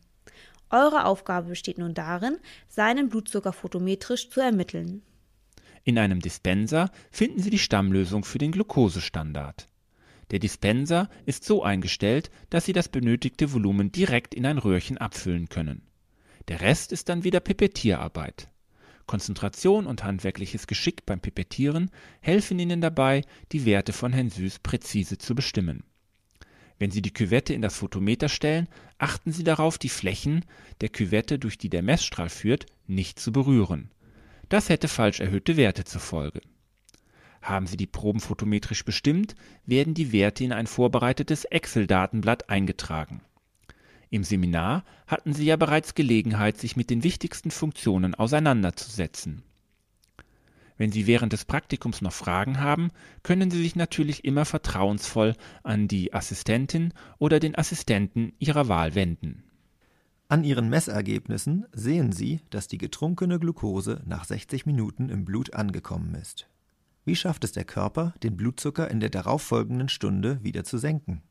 Eure 0.69 1.03
Aufgabe 1.03 1.49
besteht 1.49 1.77
nun 1.77 1.93
darin, 1.93 2.37
seinen 2.69 3.09
Blutzucker 3.09 3.51
photometrisch 3.51 4.29
zu 4.29 4.39
ermitteln. 4.39 5.01
In 5.83 5.97
einem 5.97 6.21
Dispenser 6.21 6.89
finden 7.11 7.41
Sie 7.41 7.49
die 7.49 7.59
Stammlösung 7.59 8.23
für 8.23 8.37
den 8.37 8.53
Glukosestandard. 8.53 9.67
Der 10.31 10.39
Dispenser 10.39 11.09
ist 11.25 11.43
so 11.43 11.63
eingestellt, 11.63 12.31
dass 12.49 12.63
Sie 12.63 12.73
das 12.73 12.87
benötigte 12.87 13.51
Volumen 13.51 13.91
direkt 13.91 14.33
in 14.33 14.45
ein 14.45 14.57
Röhrchen 14.57 14.97
abfüllen 14.97 15.49
können. 15.49 15.81
Der 16.47 16.61
Rest 16.61 16.93
ist 16.93 17.09
dann 17.09 17.25
wieder 17.25 17.41
Pipettierarbeit. 17.41 18.47
Konzentration 19.09 19.87
und 19.87 20.03
handwerkliches 20.03 20.67
Geschick 20.67 21.03
beim 21.07 21.19
Pipettieren 21.19 21.89
helfen 22.21 22.59
Ihnen 22.59 22.79
dabei, 22.79 23.23
die 23.51 23.65
Werte 23.65 23.91
von 23.91 24.13
Herrn 24.13 24.29
Süß 24.29 24.59
präzise 24.59 25.17
zu 25.17 25.33
bestimmen. 25.33 25.83
Wenn 26.77 26.91
Sie 26.91 27.01
die 27.01 27.11
Küvette 27.11 27.55
in 27.55 27.63
das 27.63 27.75
Photometer 27.75 28.29
stellen, 28.29 28.67
achten 28.99 29.31
Sie 29.31 29.43
darauf, 29.43 29.79
die 29.79 29.89
Flächen 29.89 30.45
der 30.81 30.89
Küvette, 30.89 31.39
durch 31.39 31.57
die 31.57 31.71
der 31.71 31.81
Messstrahl 31.81 32.29
führt, 32.29 32.67
nicht 32.85 33.19
zu 33.19 33.31
berühren. 33.31 33.89
Das 34.47 34.69
hätte 34.69 34.87
falsch 34.87 35.21
erhöhte 35.21 35.57
Werte 35.57 35.85
zur 35.85 36.01
Folge. 36.01 36.41
Haben 37.41 37.65
Sie 37.65 37.77
die 37.77 37.87
Proben 37.87 38.19
photometrisch 38.19 38.85
bestimmt, 38.85 39.33
werden 39.65 39.95
die 39.95 40.11
Werte 40.11 40.43
in 40.43 40.53
ein 40.53 40.67
vorbereitetes 40.67 41.45
Excel-Datenblatt 41.45 42.51
eingetragen. 42.51 43.21
Im 44.09 44.23
Seminar 44.23 44.83
hatten 45.07 45.33
Sie 45.33 45.45
ja 45.45 45.55
bereits 45.55 45.93
Gelegenheit, 45.93 46.57
sich 46.57 46.75
mit 46.75 46.89
den 46.89 47.03
wichtigsten 47.03 47.51
Funktionen 47.51 48.15
auseinanderzusetzen. 48.15 49.43
Wenn 50.77 50.91
Sie 50.91 51.07
während 51.07 51.33
des 51.33 51.45
Praktikums 51.45 52.01
noch 52.01 52.13
Fragen 52.13 52.61
haben, 52.61 52.89
können 53.21 53.51
Sie 53.51 53.61
sich 53.61 53.75
natürlich 53.75 54.23
immer 54.23 54.45
vertrauensvoll 54.45 55.35
an 55.61 55.87
die 55.87 56.13
Assistentin 56.13 56.93
oder 57.17 57.39
den 57.39 57.55
Assistenten 57.55 58.33
Ihrer 58.39 58.67
Wahl 58.67 58.95
wenden. 58.95 59.43
An 60.29 60.43
Ihren 60.43 60.69
Messergebnissen 60.69 61.65
sehen 61.73 62.11
Sie, 62.11 62.39
dass 62.49 62.67
die 62.67 62.77
getrunkene 62.77 63.39
Glucose 63.39 64.01
nach 64.05 64.23
60 64.23 64.65
Minuten 64.65 65.09
im 65.09 65.25
Blut 65.25 65.53
angekommen 65.53 66.15
ist. 66.15 66.47
Wie 67.03 67.15
schafft 67.15 67.43
es 67.43 67.51
der 67.51 67.65
Körper, 67.65 68.13
den 68.23 68.37
Blutzucker 68.37 68.89
in 68.89 68.99
der 68.99 69.09
darauffolgenden 69.09 69.89
Stunde 69.89 70.41
wieder 70.43 70.63
zu 70.63 70.77
senken? 70.77 71.23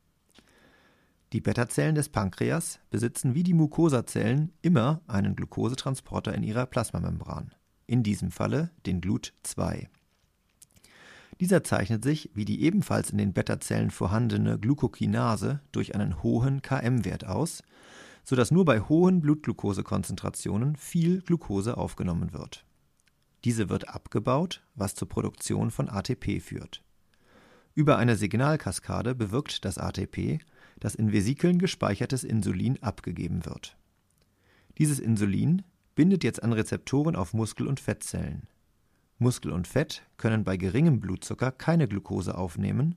Die 1.34 1.42
Beta-Zellen 1.42 1.94
des 1.94 2.08
Pankreas 2.08 2.80
besitzen 2.88 3.34
wie 3.34 3.42
die 3.42 3.52
Mukosazellen 3.52 4.52
immer 4.62 5.02
einen 5.06 5.36
Glukosetransporter 5.36 6.34
in 6.34 6.42
ihrer 6.42 6.64
Plasmamembran, 6.64 7.54
in 7.86 8.02
diesem 8.02 8.30
Falle 8.30 8.70
den 8.86 9.02
Glut2. 9.02 9.88
Dieser 11.38 11.62
zeichnet 11.62 12.02
sich 12.02 12.30
wie 12.34 12.46
die 12.46 12.62
ebenfalls 12.62 13.10
in 13.10 13.18
den 13.18 13.34
Beta-Zellen 13.34 13.90
vorhandene 13.90 14.58
Glucokinase 14.58 15.60
durch 15.70 15.94
einen 15.94 16.22
hohen 16.22 16.62
Km-Wert 16.62 17.26
aus, 17.26 17.62
sodass 18.24 18.50
nur 18.50 18.64
bei 18.64 18.80
hohen 18.80 19.20
Blutglukosekonzentrationen 19.20 20.76
viel 20.76 21.20
Glucose 21.20 21.76
aufgenommen 21.76 22.32
wird. 22.32 22.64
Diese 23.44 23.68
wird 23.68 23.88
abgebaut, 23.88 24.62
was 24.74 24.94
zur 24.94 25.08
Produktion 25.08 25.70
von 25.70 25.90
ATP 25.90 26.40
führt. 26.40 26.82
Über 27.74 27.98
eine 27.98 28.16
Signalkaskade 28.16 29.14
bewirkt 29.14 29.64
das 29.64 29.78
ATP, 29.78 30.40
dass 30.80 30.94
in 30.94 31.12
Vesikeln 31.12 31.58
gespeichertes 31.58 32.24
Insulin 32.24 32.82
abgegeben 32.82 33.44
wird. 33.44 33.76
Dieses 34.78 35.00
Insulin 35.00 35.62
bindet 35.94 36.22
jetzt 36.22 36.42
an 36.42 36.52
Rezeptoren 36.52 37.16
auf 37.16 37.34
Muskel- 37.34 37.66
und 37.66 37.80
Fettzellen. 37.80 38.48
Muskel 39.18 39.50
und 39.50 39.66
Fett 39.66 40.02
können 40.16 40.44
bei 40.44 40.56
geringem 40.56 41.00
Blutzucker 41.00 41.50
keine 41.50 41.88
Glucose 41.88 42.38
aufnehmen, 42.38 42.94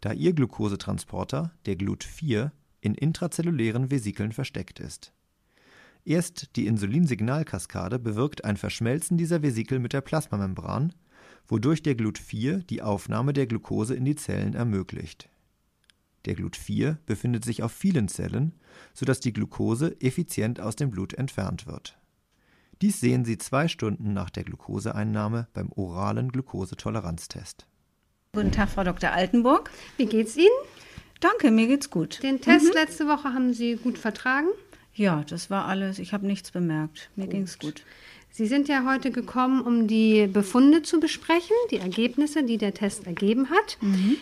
da 0.00 0.12
ihr 0.12 0.32
Glucosetransporter, 0.32 1.50
der 1.66 1.76
GLUT4, 1.76 2.52
in 2.80 2.94
intrazellulären 2.94 3.90
Vesikeln 3.90 4.32
versteckt 4.32 4.78
ist. 4.78 5.12
Erst 6.04 6.54
die 6.56 6.66
Insulinsignalkaskade 6.66 7.98
bewirkt 7.98 8.44
ein 8.44 8.56
Verschmelzen 8.56 9.16
dieser 9.16 9.42
Vesikel 9.42 9.78
mit 9.78 9.92
der 9.92 10.02
Plasmamembran, 10.02 10.92
wodurch 11.48 11.82
der 11.82 11.96
GLUT4 11.96 12.64
die 12.66 12.82
Aufnahme 12.82 13.32
der 13.32 13.46
Glucose 13.46 13.94
in 13.94 14.04
die 14.04 14.16
Zellen 14.16 14.54
ermöglicht. 14.54 15.28
Der 16.26 16.36
Glut4 16.36 16.96
befindet 17.06 17.44
sich 17.44 17.62
auf 17.62 17.72
vielen 17.72 18.08
Zellen, 18.08 18.54
sodass 18.92 19.20
die 19.20 19.32
Glucose 19.32 20.00
effizient 20.00 20.60
aus 20.60 20.76
dem 20.76 20.90
Blut 20.90 21.14
entfernt 21.14 21.66
wird. 21.66 21.98
Dies 22.82 23.00
sehen 23.00 23.24
Sie 23.24 23.38
zwei 23.38 23.68
Stunden 23.68 24.12
nach 24.12 24.30
der 24.30 24.44
Glukoseeinnahme 24.44 25.48
beim 25.52 25.70
oralen 25.72 26.32
Glukosetoleranztest. 26.32 27.66
Guten 28.32 28.52
Tag, 28.52 28.68
Frau 28.68 28.84
Dr. 28.84 29.12
Altenburg. 29.12 29.70
Wie 29.96 30.06
geht's 30.06 30.36
Ihnen? 30.36 30.48
Danke, 31.20 31.50
mir 31.50 31.68
geht's 31.68 31.90
gut. 31.90 32.22
Den 32.22 32.40
Test 32.40 32.74
letzte 32.74 33.06
Woche 33.06 33.32
haben 33.32 33.54
Sie 33.54 33.76
gut 33.76 33.96
vertragen? 33.96 34.48
Ja, 34.92 35.24
das 35.24 35.50
war 35.50 35.66
alles. 35.66 35.98
Ich 35.98 36.12
habe 36.12 36.26
nichts 36.26 36.50
bemerkt. 36.50 37.10
Mir 37.16 37.26
ging's 37.26 37.58
gut. 37.58 37.84
Sie 38.36 38.48
sind 38.48 38.66
ja 38.66 38.84
heute 38.84 39.12
gekommen, 39.12 39.60
um 39.60 39.86
die 39.86 40.26
Befunde 40.26 40.82
zu 40.82 40.98
besprechen, 40.98 41.54
die 41.70 41.76
Ergebnisse, 41.76 42.42
die 42.42 42.58
der 42.58 42.74
Test 42.74 43.06
ergeben 43.06 43.48
hat. 43.48 43.78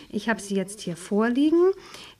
Ich 0.09 0.29
habe 0.29 0.39
sie 0.39 0.53
jetzt 0.53 0.81
hier 0.81 0.95
vorliegen. 0.95 1.71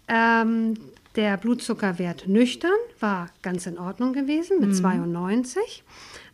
Ähm, 0.07 0.73
der 1.15 1.37
Blutzuckerwert 1.37 2.27
nüchtern 2.27 2.71
war 2.99 3.29
ganz 3.43 3.67
in 3.67 3.77
Ordnung 3.77 4.13
gewesen 4.13 4.59
mit 4.59 4.75
92, 4.75 5.83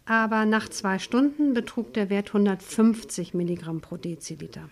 aber 0.09 0.45
nach 0.45 0.69
zwei 0.69 0.97
Stunden 0.97 1.53
betrug 1.53 1.93
der 1.93 2.09
Wert 2.09 2.29
150 2.29 3.35
Milligramm 3.35 3.79
pro 3.79 3.95
Deziliter. 3.95 4.67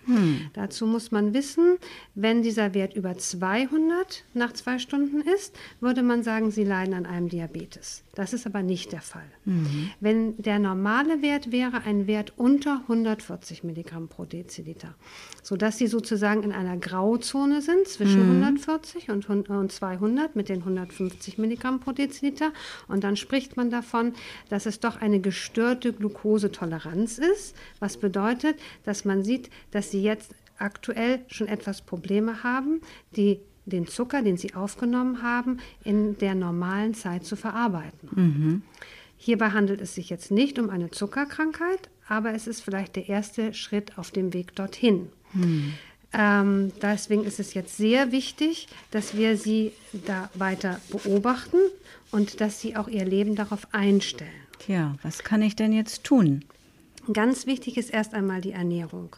Dazu 0.54 0.88
muss 0.88 1.12
man 1.12 1.36
wissen, 1.36 1.78
wenn 2.16 2.42
dieser 2.42 2.74
Wert 2.74 2.96
über 2.96 3.16
200 3.16 4.24
nach 4.34 4.52
zwei 4.54 4.80
Stunden 4.80 5.22
ist, 5.22 5.56
würde 5.80 6.02
man 6.02 6.24
sagen, 6.24 6.50
Sie 6.50 6.64
leiden 6.64 6.96
an 6.96 7.06
einem 7.06 7.30
Diabetes. 7.30 8.04
Das 8.16 8.34
ist 8.34 8.48
aber 8.48 8.64
nicht 8.64 8.92
der 8.94 9.02
Fall. 9.02 9.28
Wenn 10.00 10.36
der 10.38 10.58
normale 10.58 11.22
Wert 11.22 11.52
wäre 11.52 11.84
ein 11.84 12.08
Wert 12.08 12.34
unter 12.38 12.82
140 12.88 13.64
Milligramm 13.64 14.08
pro 14.08 14.26
Deziliter, 14.26 14.96
sodass 15.44 15.78
Sie 15.78 15.86
sozusagen 15.86 16.42
in 16.42 16.52
einer 16.52 16.78
Grauzone 16.78 17.62
sind 17.62 17.88
zwischen 17.88 18.22
140 18.22 19.12
und, 19.12 19.30
hun- 19.30 19.44
und 19.44 19.72
200 19.72 20.36
mit 20.36 20.50
den 20.50 20.62
150 20.62 21.38
Milligramm 21.38 21.80
pro 21.80 21.92
Deziliter. 21.92 22.54
Und 22.88 23.04
dann 23.04 23.18
spricht 23.18 23.56
man 23.56 23.70
davon, 23.70 24.14
dass 24.50 24.66
es 24.66 24.80
doch 24.80 25.00
eine 25.00 25.27
gestörte 25.28 25.92
Glukosetoleranz 25.92 27.18
ist, 27.18 27.54
was 27.80 27.98
bedeutet, 27.98 28.56
dass 28.86 29.04
man 29.04 29.26
sieht, 29.26 29.50
dass 29.72 29.92
Sie 29.92 30.02
jetzt 30.02 30.34
aktuell 30.58 31.20
schon 31.28 31.50
etwas 31.50 31.82
Probleme 31.82 32.44
haben, 32.44 32.80
die 33.18 33.42
den 33.66 33.88
Zucker, 33.88 34.22
den 34.22 34.38
sie 34.38 34.54
aufgenommen 34.54 35.22
haben, 35.22 35.60
in 35.84 36.18
der 36.20 36.34
normalen 36.34 36.94
Zeit 36.94 37.26
zu 37.26 37.36
verarbeiten. 37.36 38.64
Hierbei 39.18 39.50
handelt 39.50 39.82
es 39.82 39.96
sich 39.96 40.10
jetzt 40.10 40.32
nicht 40.32 40.58
um 40.58 40.70
eine 40.70 40.90
Zuckerkrankheit, 40.92 41.90
aber 42.08 42.34
es 42.34 42.48
ist 42.48 42.62
vielleicht 42.62 42.96
der 42.96 43.10
erste 43.10 43.54
Schritt 43.54 43.98
auf 43.98 44.12
dem 44.12 44.34
Weg 44.34 44.56
dorthin. 44.56 45.10
Ähm, 46.14 46.72
deswegen 46.82 47.26
ist 47.26 47.42
es 47.42 47.54
jetzt 47.54 47.76
sehr 47.76 48.14
wichtig, 48.14 48.70
dass 48.92 49.18
wir 49.18 49.36
sie 49.36 49.74
da 49.92 50.30
weiter 50.36 50.80
beobachten 50.90 51.58
und 52.12 52.40
dass 52.40 52.62
sie 52.62 52.78
auch 52.78 52.88
ihr 52.88 53.04
Leben 53.04 53.36
darauf 53.36 53.68
einstellen. 53.74 54.47
Tja, 54.60 54.96
was 55.04 55.24
kann 55.24 55.42
ich 55.42 55.56
denn 55.56 55.74
jetzt 55.74 56.04
tun? 56.04 56.44
Ganz 57.14 57.46
wichtig 57.46 57.78
ist 57.78 57.90
erst 57.90 58.14
einmal 58.14 58.42
die 58.42 58.52
Ernährung. 58.52 59.16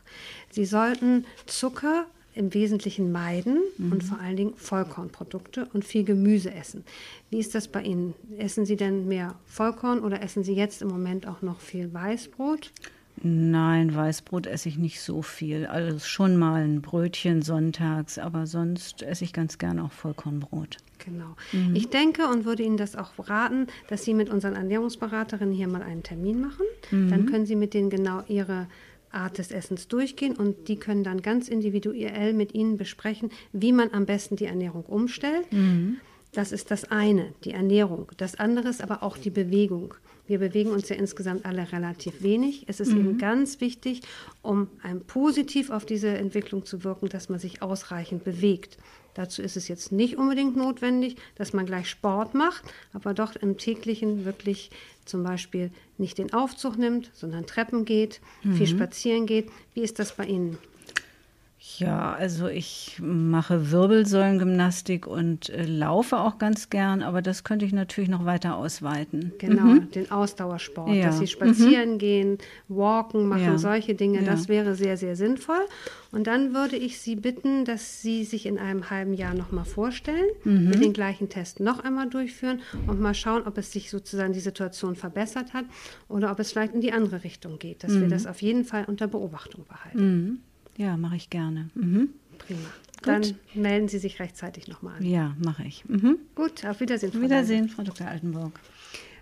Sie 0.51 0.65
sollten 0.65 1.25
Zucker 1.48 2.05
im 2.36 2.53
Wesentlichen 2.53 3.12
meiden 3.12 3.58
und 3.79 4.03
vor 4.03 4.19
allen 4.19 4.38
Dingen 4.38 4.53
Vollkornprodukte 4.55 5.67
und 5.74 5.84
viel 5.84 6.03
Gemüse 6.03 6.53
essen. 6.53 6.84
Wie 7.29 7.39
ist 7.39 7.55
das 7.55 7.67
bei 7.67 7.81
Ihnen? 7.81 8.13
Essen 8.38 8.65
Sie 8.65 8.75
denn 8.75 9.08
mehr 9.08 9.36
Vollkorn 9.46 10.00
oder 10.00 10.22
essen 10.22 10.43
Sie 10.43 10.53
jetzt 10.53 10.81
im 10.81 10.88
Moment 10.89 11.27
auch 11.27 11.41
noch 11.41 11.60
viel 11.60 11.91
Weißbrot? 11.93 12.72
Nein, 13.22 13.93
Weißbrot 13.93 14.48
esse 14.48 14.69
ich 14.69 14.77
nicht 14.77 15.01
so 15.01 15.22
viel. 15.22 15.65
Also 15.65 16.00
schon 16.00 16.38
mal 16.38 16.63
ein 16.63 16.81
Brötchen 16.81 17.41
sonntags, 17.41 18.17
aber 18.17 18.48
sonst 18.48 19.01
esse 19.01 19.25
ich 19.25 19.34
ganz 19.34 19.58
gerne 19.58 19.84
auch 19.84 19.91
Vollkornbrot. 19.91 20.77
Genau. 21.10 21.36
Ich 21.74 21.89
denke 21.89 22.28
und 22.28 22.46
würde 22.46 22.63
Ihnen 22.63 22.78
das 22.78 22.96
auch 22.96 23.12
raten, 23.30 23.68
dass 23.88 24.04
Sie 24.04 24.13
mit 24.13 24.30
unseren 24.30 24.56
Ernährungsberaterinnen 24.56 25.54
hier 25.54 25.68
mal 25.68 25.82
einen 25.82 26.04
Termin 26.04 26.42
machen. 26.42 26.66
Dann 26.92 27.25
können 27.25 27.46
Sie 27.46 27.56
mit 27.56 27.74
denen 27.74 27.89
genau 27.89 28.24
Ihre 28.28 28.68
Art 29.12 29.39
des 29.39 29.51
Essens 29.51 29.88
durchgehen 29.88 30.36
und 30.36 30.68
die 30.68 30.75
können 30.75 31.04
dann 31.04 31.22
ganz 31.22 31.48
individuell 31.48 32.34
mit 32.34 32.54
Ihnen 32.54 32.78
besprechen, 32.78 33.32
wie 33.54 33.72
man 33.72 33.92
am 33.92 34.06
besten 34.06 34.36
die 34.36 34.46
Ernährung 34.46 34.84
umstellt. 34.84 35.48
Das 36.32 36.51
ist 36.51 36.70
das 36.70 36.92
eine, 36.92 37.34
die 37.44 37.51
Ernährung. 37.51 38.12
Das 38.18 38.36
andere 38.36 38.70
ist 38.70 38.84
aber 38.84 39.01
auch 39.01 39.18
die 39.18 39.32
Bewegung. 39.32 39.96
Wir 40.28 40.38
bewegen 40.38 40.70
uns 40.70 40.88
ja 40.88 40.96
insgesamt 40.96 41.44
alle 41.44 41.72
relativ 41.72 42.22
wenig. 42.22 42.66
Es 42.68 42.80
ist 42.80 42.92
eben 42.92 43.18
ganz 43.18 43.62
wichtig, 43.62 44.01
um 44.44 44.68
ein 44.84 45.01
positiv 45.01 45.72
auf 45.72 45.88
diese 45.88 46.10
Entwicklung 46.10 46.66
zu 46.66 46.84
wirken, 46.84 47.10
dass 47.10 47.30
man 47.30 47.39
sich 47.39 47.63
ausreichend 47.63 48.24
bewegt. 48.24 48.78
Dazu 49.13 49.42
ist 49.42 49.58
es 49.58 49.68
jetzt 49.68 49.92
nicht 49.92 50.18
unbedingt 50.18 50.56
notwendig, 50.56 51.18
dass 51.36 51.54
man 51.54 51.66
gleich 51.66 51.89
Sport 51.89 52.34
macht, 52.34 52.63
aber 52.94 53.13
doch 53.13 53.36
im 53.36 53.58
täglichen 53.58 54.25
wirklich 54.25 54.70
zum 55.06 55.24
Beispiel 55.24 55.72
nicht 55.98 56.18
den 56.18 56.34
Aufzug 56.34 56.78
nimmt, 56.78 57.12
sondern 57.13 57.46
Treppen 57.46 57.86
geht, 57.86 58.22
viel 58.42 58.68
spazieren 58.68 59.25
geht. 59.25 59.50
Wie 59.74 59.82
ist 59.82 60.00
das 60.00 60.16
bei 60.16 60.25
Ihnen? 60.25 60.58
Ja, 61.78 62.13
also 62.13 62.48
ich 62.48 63.00
mache 63.01 63.70
Wirbelsäulengymnastik 63.72 65.06
und 65.08 65.50
äh, 65.50 65.66
laufe 65.66 66.18
auch 66.18 66.38
ganz 66.38 66.70
gern, 66.70 67.01
aber 67.04 67.22
das 67.22 67.44
könnte 67.44 67.66
ich 67.66 67.74
natürlich 67.74 68.10
noch 68.10 68.24
weiter 68.24 68.56
ausweiten. 68.56 69.34
Genau, 69.39 69.75
den 69.94 70.10
Ausdauersport, 70.10 70.96
Ja. 70.96 71.08
dass 71.08 71.20
sie 71.20 71.28
spazieren 71.28 71.98
gehen, 71.98 72.38
walken, 72.70 73.28
machen 73.28 73.42
Ja. 73.44 73.58
solche 73.58 73.94
Dinge, 73.94 74.20
Ja. 74.20 74.25
das 74.25 74.48
wäre 74.48 74.74
sehr, 74.75 74.96
sehr 74.96 75.18
sinnvoll. 75.18 75.60
Und 76.13 76.28
dann 76.28 76.54
würde 76.54 76.78
ich 76.78 77.01
Sie 77.01 77.18
bitten, 77.18 77.66
dass 77.66 78.01
Sie 78.01 78.24
sich 78.24 78.46
in 78.46 78.58
einem 78.58 78.89
halben 78.89 79.13
Jahr 79.13 79.34
nochmal 79.34 79.66
vorstellen, 79.66 80.30
Mhm. 80.46 80.70
mit 80.70 80.82
den 80.82 80.94
gleichen 80.94 81.28
Test 81.28 81.60
noch 81.60 81.84
einmal 81.84 82.10
durchführen 82.10 82.62
und 82.88 83.01
mal 83.01 83.13
schauen, 83.13 83.44
ob 83.46 83.58
es 83.58 83.74
sich 83.74 83.89
sozusagen 83.89 84.32
die 84.32 84.39
Situation 84.39 84.96
verbessert 84.96 85.54
hat 85.54 85.66
oder 86.08 86.32
ob 86.32 86.39
es 86.39 86.54
vielleicht 86.54 86.74
in 86.74 86.80
die 86.82 86.94
andere 86.94 87.25
Richtung 87.25 87.60
geht, 87.60 87.84
dass 87.84 87.92
wir 87.92 88.08
Mhm. 88.08 88.10
das 88.10 88.28
auf 88.28 88.42
jeden 88.42 88.63
Fall 88.63 88.86
unter 88.86 89.08
Beobachtung 89.08 89.66
behalten. 89.66 90.42
Ja, 90.80 90.96
mache 90.96 91.18
ich 91.18 91.30
gerne. 91.30 91.70
Mhm. 91.76 92.10
Prima. 92.38 92.60
Dann 93.02 93.36
melden 93.54 93.90
Sie 93.90 94.00
sich 94.00 94.20
rechtzeitig 94.20 94.70
nochmal 94.70 94.96
an. 94.98 95.06
Ja, 95.06 95.36
mache 95.44 95.64
ich. 95.64 95.84
Mhm. 95.88 96.20
Gut, 96.36 96.66
auf 96.66 96.80
Wiedersehen. 96.80 97.12
Frau 97.12 97.22
Wiedersehen, 97.22 97.68
Frau 97.68 97.84
Dr. 97.84 98.08
Altenburg. 98.08 98.58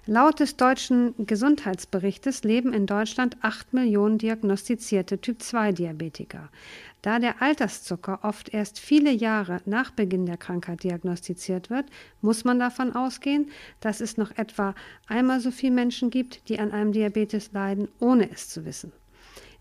Laut 0.06 0.40
des 0.40 0.56
deutschen 0.56 1.16
Gesundheitsberichtes 1.18 2.44
leben 2.44 2.74
in 2.74 2.86
Deutschland 2.86 3.38
8 3.42 3.74
Millionen 3.74 4.20
diagnostizierte 4.20 5.20
Typ-2-Diabetiker. 5.20 6.50
Da 7.02 7.18
der 7.18 7.42
Alterszucker 7.42 8.20
oft 8.22 8.54
erst 8.54 8.80
viele 8.80 9.12
Jahre 9.12 9.60
nach 9.66 9.90
Beginn 9.90 10.28
der 10.28 10.38
Krankheit 10.38 10.84
diagnostiziert 10.84 11.72
wird, 11.72 11.88
muss 12.22 12.46
man 12.46 12.60
davon 12.60 12.96
ausgehen, 12.96 13.50
dass 13.80 14.00
es 14.00 14.16
noch 14.16 14.32
etwa 14.38 14.76
einmal 15.08 15.40
so 15.40 15.50
viele 15.50 15.74
Menschen 15.74 16.12
gibt, 16.12 16.50
die 16.50 16.60
an 16.60 16.72
einem 16.72 16.92
Diabetes 16.92 17.52
leiden, 17.52 17.88
ohne 18.00 18.30
es 18.32 18.48
zu 18.48 18.64
wissen. 18.64 18.92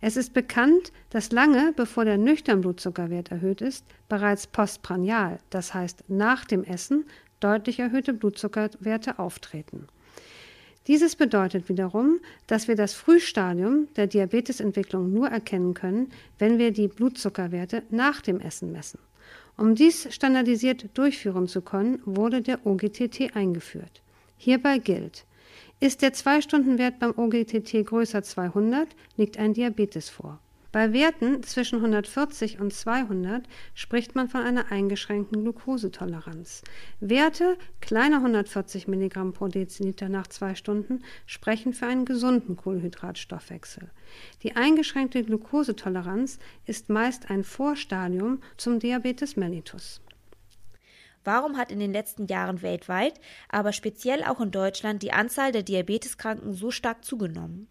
Es 0.01 0.17
ist 0.17 0.35
bekannt, 0.35 0.93
dass 1.11 1.33
lange 1.33 1.73
bevor 1.75 2.05
der 2.05 2.19
Nüchternblutzuckerwert 2.19 3.31
erhöht 3.31 3.61
ist, 3.61 3.85
bereits 4.09 4.47
postprandial, 4.47 5.39
das 5.51 5.73
heißt 5.73 6.05
nach 6.09 6.45
dem 6.45 6.65
Essen, 6.65 7.07
deutlich 7.41 7.79
erhöhte 7.79 8.13
Blutzuckerwerte 8.13 9.19
auftreten. 9.19 9.89
Dieses 10.87 11.17
bedeutet 11.17 11.69
wiederum, 11.69 12.21
dass 12.47 12.69
wir 12.69 12.77
das 12.77 12.95
Frühstadium 12.95 13.89
der 13.97 14.07
Diabetesentwicklung 14.07 15.13
nur 15.13 15.29
erkennen 15.29 15.75
können, 15.75 16.11
wenn 16.39 16.59
wir 16.59 16.71
die 16.71 16.89
Blutzuckerwerte 16.89 17.83
nach 17.91 18.21
dem 18.21 18.41
Essen 18.41 18.71
messen. 18.71 19.01
Um 19.57 19.75
dies 19.75 20.15
standardisiert 20.15 20.91
durchführen 20.95 21.49
zu 21.49 21.63
können, 21.63 22.01
wurde 22.05 22.43
der 22.43 22.65
OGTT 22.65 23.35
eingeführt. 23.35 24.03
Hierbei 24.37 24.79
gilt, 24.79 25.25
ist 25.79 26.03
der 26.03 26.13
2-Stunden-Wert 26.13 26.99
beim 26.99 27.13
OGTT 27.17 27.85
größer 27.85 28.23
200, 28.23 28.89
liegt 29.17 29.39
ein 29.39 29.53
Diabetes 29.53 30.09
vor. 30.09 30.41
Bei 30.73 30.93
Werten 30.93 31.43
zwischen 31.43 31.77
140 31.77 32.61
und 32.61 32.73
200 32.73 33.45
spricht 33.75 34.15
man 34.15 34.29
von 34.29 34.43
einer 34.43 34.71
eingeschränkten 34.71 35.43
Glukosetoleranz. 35.43 36.63
Werte 37.01 37.57
kleiner 37.81 38.17
140 38.17 38.87
Milligramm 38.87 39.33
pro 39.33 39.49
Deziliter 39.49 40.11
nach 40.11 40.27
zwei 40.27 40.55
Stunden 40.55 41.03
sprechen 41.25 41.73
für 41.73 41.87
einen 41.87 42.05
gesunden 42.05 42.57
Kohlenhydratstoffwechsel. 42.57 43.91
Die 44.43 44.55
eingeschränkte 44.55 45.25
Glukosetoleranz 45.25 46.39
ist 46.67 46.91
meist 46.91 47.31
ein 47.31 47.43
Vorstadium 47.43 48.41
zum 48.59 48.79
Diabetes 48.79 49.37
mellitus. 49.37 50.03
Warum 51.27 51.57
hat 51.57 51.73
in 51.73 51.81
den 51.81 51.93
letzten 51.93 52.27
Jahren 52.27 52.63
weltweit, 52.63 53.15
aber 53.49 53.73
speziell 53.73 54.23
auch 54.23 54.41
in 54.41 54.53
Deutschland 54.53 55.03
die 55.03 55.13
Anzahl 55.13 55.51
der 55.51 55.65
Diabeteskranken 55.65 56.55
so 56.55 56.71
stark 56.71 57.05
zugenommen? 57.05 57.67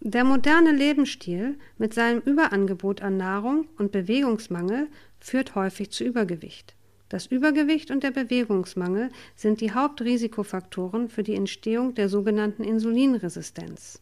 Der 0.00 0.24
moderne 0.24 0.72
Lebensstil 0.72 1.58
mit 1.78 1.94
seinem 1.94 2.20
Überangebot 2.22 3.02
an 3.02 3.18
Nahrung 3.18 3.68
und 3.78 3.92
Bewegungsmangel 3.92 4.88
führt 5.20 5.54
häufig 5.54 5.92
zu 5.92 6.02
Übergewicht. 6.02 6.74
Das 7.08 7.26
Übergewicht 7.26 7.92
und 7.92 8.02
der 8.02 8.10
Bewegungsmangel 8.10 9.10
sind 9.36 9.60
die 9.60 9.72
Hauptrisikofaktoren 9.72 11.08
für 11.08 11.22
die 11.22 11.36
Entstehung 11.36 11.94
der 11.94 12.08
sogenannten 12.08 12.64
Insulinresistenz. 12.64 14.01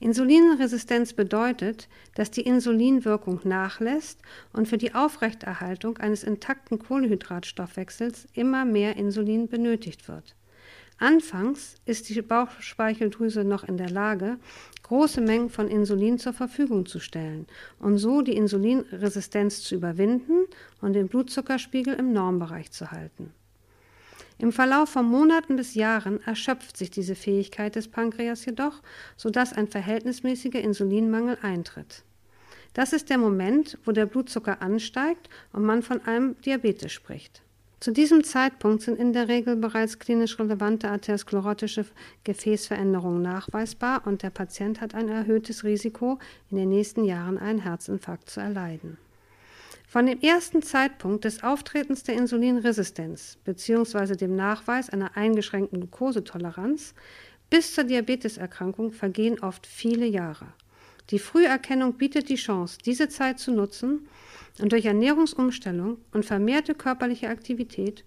Insulinresistenz 0.00 1.12
bedeutet, 1.12 1.88
dass 2.14 2.30
die 2.30 2.40
Insulinwirkung 2.40 3.40
nachlässt 3.44 4.18
und 4.54 4.66
für 4.66 4.78
die 4.78 4.94
Aufrechterhaltung 4.94 5.98
eines 5.98 6.24
intakten 6.24 6.78
Kohlenhydratstoffwechsels 6.78 8.26
immer 8.32 8.64
mehr 8.64 8.96
Insulin 8.96 9.46
benötigt 9.48 10.08
wird. 10.08 10.34
Anfangs 10.96 11.76
ist 11.84 12.08
die 12.08 12.22
Bauchspeicheldrüse 12.22 13.44
noch 13.44 13.64
in 13.64 13.76
der 13.76 13.90
Lage, 13.90 14.38
große 14.82 15.20
Mengen 15.20 15.50
von 15.50 15.68
Insulin 15.68 16.18
zur 16.18 16.32
Verfügung 16.32 16.86
zu 16.86 16.98
stellen 16.98 17.46
und 17.78 17.98
so 17.98 18.22
die 18.22 18.36
Insulinresistenz 18.36 19.62
zu 19.62 19.74
überwinden 19.74 20.46
und 20.80 20.94
den 20.94 21.08
Blutzuckerspiegel 21.08 21.94
im 21.94 22.12
Normbereich 22.12 22.70
zu 22.70 22.90
halten. 22.90 23.32
Im 24.40 24.52
Verlauf 24.52 24.88
von 24.88 25.04
Monaten 25.04 25.56
bis 25.56 25.74
Jahren 25.74 26.22
erschöpft 26.22 26.74
sich 26.74 26.90
diese 26.90 27.14
Fähigkeit 27.14 27.76
des 27.76 27.88
Pankreas 27.88 28.46
jedoch, 28.46 28.80
sodass 29.14 29.52
ein 29.52 29.68
verhältnismäßiger 29.68 30.58
Insulinmangel 30.58 31.36
eintritt. 31.42 32.04
Das 32.72 32.94
ist 32.94 33.10
der 33.10 33.18
Moment, 33.18 33.76
wo 33.84 33.92
der 33.92 34.06
Blutzucker 34.06 34.62
ansteigt 34.62 35.28
und 35.52 35.64
man 35.64 35.82
von 35.82 36.00
einem 36.06 36.40
Diabetes 36.40 36.90
spricht. 36.90 37.42
Zu 37.80 37.92
diesem 37.92 38.24
Zeitpunkt 38.24 38.80
sind 38.80 38.98
in 38.98 39.12
der 39.12 39.28
Regel 39.28 39.56
bereits 39.56 39.98
klinisch 39.98 40.38
relevante 40.38 40.88
arteriosklerotische 40.88 41.84
Gefäßveränderungen 42.24 43.20
nachweisbar 43.20 44.06
und 44.06 44.22
der 44.22 44.30
Patient 44.30 44.80
hat 44.80 44.94
ein 44.94 45.10
erhöhtes 45.10 45.64
Risiko, 45.64 46.18
in 46.50 46.56
den 46.56 46.70
nächsten 46.70 47.04
Jahren 47.04 47.36
einen 47.36 47.58
Herzinfarkt 47.58 48.30
zu 48.30 48.40
erleiden. 48.40 48.96
Von 49.90 50.06
dem 50.06 50.20
ersten 50.20 50.62
Zeitpunkt 50.62 51.24
des 51.24 51.42
Auftretens 51.42 52.04
der 52.04 52.14
Insulinresistenz 52.14 53.38
bzw. 53.42 54.14
dem 54.14 54.36
Nachweis 54.36 54.88
einer 54.88 55.16
eingeschränkten 55.16 55.80
Glukosetoleranz 55.80 56.94
bis 57.50 57.74
zur 57.74 57.82
Diabeteserkrankung 57.82 58.92
vergehen 58.92 59.40
oft 59.40 59.66
viele 59.66 60.06
Jahre. 60.06 60.46
Die 61.10 61.18
Früherkennung 61.18 61.94
bietet 61.94 62.28
die 62.28 62.36
Chance, 62.36 62.78
diese 62.86 63.08
Zeit 63.08 63.40
zu 63.40 63.50
nutzen 63.50 64.06
und 64.60 64.70
durch 64.70 64.84
Ernährungsumstellung 64.84 65.96
und 66.12 66.24
vermehrte 66.24 66.76
körperliche 66.76 67.28
Aktivität 67.28 68.04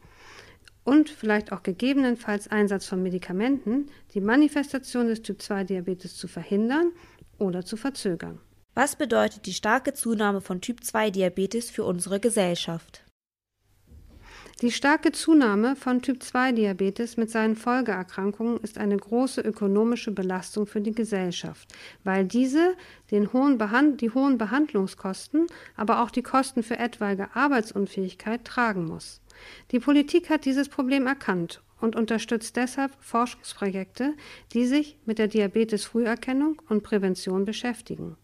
und 0.86 1.10
vielleicht 1.10 1.52
auch 1.52 1.64
gegebenenfalls 1.64 2.48
Einsatz 2.48 2.86
von 2.86 3.04
Medikamenten 3.04 3.88
die 4.14 4.22
Manifestation 4.22 5.08
des 5.08 5.22
Typ-2-Diabetes 5.22 6.16
zu 6.16 6.30
verhindern 6.30 6.94
oder 7.40 7.66
zu 7.66 7.76
verzögern. 7.76 8.40
Was 8.76 8.96
bedeutet 8.96 9.46
die 9.46 9.54
starke 9.54 9.94
Zunahme 9.94 10.42
von 10.42 10.60
Typ-2-Diabetes 10.60 11.70
für 11.70 11.84
unsere 11.84 12.20
Gesellschaft? 12.20 13.04
Die 14.62 14.72
starke 14.72 15.12
Zunahme 15.12 15.76
von 15.76 16.02
Typ-2-Diabetes 16.02 17.16
mit 17.18 17.30
seinen 17.30 17.56
Folgeerkrankungen 17.56 18.58
ist 18.62 18.80
eine 18.80 18.98
große 18.98 19.42
ökonomische 19.42 20.10
Belastung 20.12 20.66
für 20.66 20.82
die 20.82 20.92
Gesellschaft, 20.94 21.72
weil 22.04 22.26
diese 22.26 22.74
hohen 23.12 23.98
die 23.98 24.10
hohen 24.10 24.40
Behandlungskosten, 24.40 25.46
aber 25.76 26.02
auch 26.02 26.10
die 26.10 26.24
Kosten 26.24 26.64
für 26.64 26.80
etwaige 26.80 27.36
Arbeitsunfähigkeit 27.36 28.44
tragen 28.44 28.86
muss. 28.86 29.22
Die 29.70 29.80
Politik 29.80 30.32
hat 30.32 30.46
dieses 30.46 30.68
Problem 30.68 31.06
erkannt 31.06 31.62
und 31.80 31.96
unterstützt 31.96 32.56
deshalb 32.56 32.92
Forschungsprojekte, 33.02 34.14
die 34.54 34.66
sich 34.66 34.98
mit 35.06 35.20
der 35.20 35.28
Diabetes-Früherkennung 35.28 36.60
und 36.70 36.82
Prävention 36.82 37.46
beschäftigen. 37.46 38.18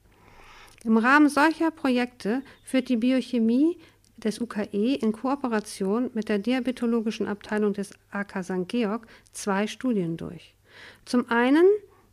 Im 0.83 0.97
Rahmen 0.97 1.29
solcher 1.29 1.71
Projekte 1.71 2.41
führt 2.63 2.89
die 2.89 2.97
Biochemie 2.97 3.77
des 4.17 4.39
UKE 4.39 4.95
in 4.95 5.11
Kooperation 5.11 6.09
mit 6.13 6.29
der 6.29 6.39
Diabetologischen 6.39 7.27
Abteilung 7.27 7.73
des 7.73 7.91
AK 8.11 8.43
St. 8.43 8.67
Georg 8.67 9.07
zwei 9.33 9.67
Studien 9.67 10.17
durch. 10.17 10.55
Zum 11.05 11.29
einen 11.29 11.65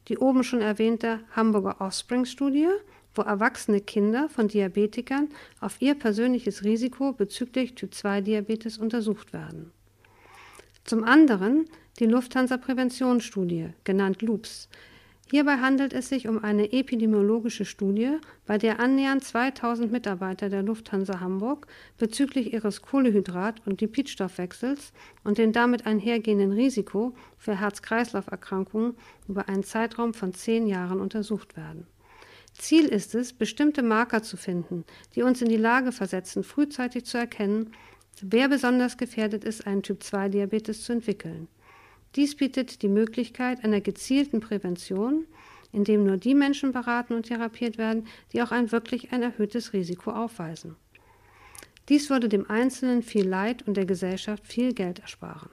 die 0.09 0.19
oben 0.19 0.45
schon 0.45 0.61
erwähnte 0.61 1.21
Hamburger 1.35 1.81
Offspring-Studie, 1.81 2.69
wo 3.15 3.23
erwachsene 3.23 3.81
Kinder 3.81 4.29
von 4.29 4.49
Diabetikern 4.49 5.29
auf 5.61 5.81
ihr 5.81 5.95
persönliches 5.95 6.65
Risiko 6.65 7.13
bezüglich 7.13 7.75
Typ-2-Diabetes 7.75 8.79
untersucht 8.79 9.33
werden. 9.33 9.73
Zum 10.85 11.03
anderen 11.03 11.65
die 11.99 12.07
Lufthansa-Präventionsstudie, 12.07 13.71
genannt 13.85 14.23
LUPS, 14.23 14.69
Hierbei 15.29 15.57
handelt 15.57 15.93
es 15.93 16.09
sich 16.09 16.29
um 16.29 16.45
eine 16.45 16.73
epidemiologische 16.73 17.65
Studie, 17.65 18.19
bei 18.47 18.59
der 18.59 18.79
annähernd 18.79 19.25
2000 19.25 19.91
Mitarbeiter 19.91 20.49
der 20.49 20.63
Lufthansa 20.63 21.19
Hamburg 21.19 21.67
bezüglich 21.99 22.53
ihres 22.53 22.81
Kohlehydrat- 22.81 23.61
und 23.67 23.81
Lipidstoffwechsels 23.81 24.93
und 25.25 25.39
den 25.39 25.53
damit 25.53 25.85
einhergehenden 25.85 26.53
Risiko 26.53 27.13
für 27.39 27.59
Herz-Kreislauf-Erkrankungen 27.59 28.95
über 29.27 29.49
einen 29.49 29.65
Zeitraum 29.65 30.15
von 30.15 30.33
zehn 30.33 30.69
Jahren 30.69 31.01
untersucht 31.01 31.57
werden. 31.57 31.89
Ziel 32.55 32.87
ist 32.87 33.17
es, 33.17 33.33
bestimmte 33.33 33.83
Marker 33.83 34.23
zu 34.23 34.37
finden, 34.37 34.85
die 35.17 35.23
uns 35.23 35.43
in 35.43 35.49
die 35.49 35.57
Lage 35.57 35.91
versetzen, 35.91 36.45
frühzeitig 36.45 37.05
zu 37.05 37.19
erkennen, 37.19 37.73
wer 38.23 38.49
besonders 38.49 38.97
gefährdet 38.97 39.43
ist, 39.43 39.67
einen 39.67 39.83
Typ-2-Diabetes 39.83 40.85
zu 40.85 40.93
entwickeln. 40.93 41.49
Dies 42.17 42.35
bietet 42.35 42.83
die 42.83 42.89
Möglichkeit 42.89 43.63
einer 43.63 43.83
gezielten 43.83 44.41
Prävention, 44.41 45.27
indem 45.71 46.05
nur 46.05 46.17
die 46.17 46.35
Menschen 46.35 46.73
beraten 46.73 47.13
und 47.13 47.25
therapiert 47.25 47.77
werden, 47.77 48.07
die 48.33 48.41
auch 48.43 48.51
ein 48.51 48.73
wirklich 48.73 49.13
ein 49.13 49.23
erhöhtes 49.23 49.75
Risiko 49.75 50.11
aufweisen. 50.13 50.77
Dies 51.91 52.09
würde 52.09 52.29
dem 52.29 52.51
Einzelnen 52.51 53.03
viel 53.03 53.29
Leid 53.29 53.67
und 53.69 53.77
der 53.77 53.85
Gesellschaft 53.87 54.47
viel 54.47 54.73
Geld 54.73 55.01
ersparen. 55.01 55.51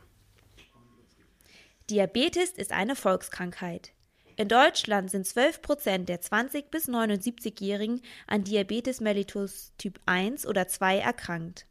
Diabetes 1.89 2.52
ist 2.52 2.71
eine 2.71 2.95
Volkskrankheit. 2.95 3.91
In 4.36 4.47
Deutschland 4.47 5.12
sind 5.12 5.28
12 5.28 5.62
Prozent 5.62 6.10
der 6.10 6.21
20- 6.21 6.69
bis 6.71 6.88
79-Jährigen 6.88 8.02
an 8.26 8.43
Diabetes 8.43 8.99
mellitus 9.02 9.73
Typ 9.78 9.99
1 10.06 10.47
oder 10.47 10.67
2 10.67 10.97
erkrankt. 10.97 11.67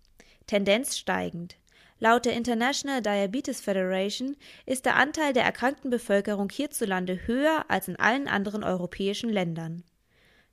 Tendenz 0.46 0.96
steigend. 0.98 1.57
Laut 2.02 2.24
der 2.24 2.32
International 2.32 3.00
Diabetes 3.00 3.60
Federation 3.60 4.36
ist 4.66 4.86
der 4.86 4.96
Anteil 4.96 5.32
der 5.32 5.44
erkrankten 5.44 5.88
Bevölkerung 5.88 6.50
hierzulande 6.50 7.28
höher 7.28 7.66
als 7.68 7.86
in 7.86 7.94
allen 7.94 8.26
anderen 8.26 8.64
europäischen 8.64 9.30
Ländern. 9.30 9.84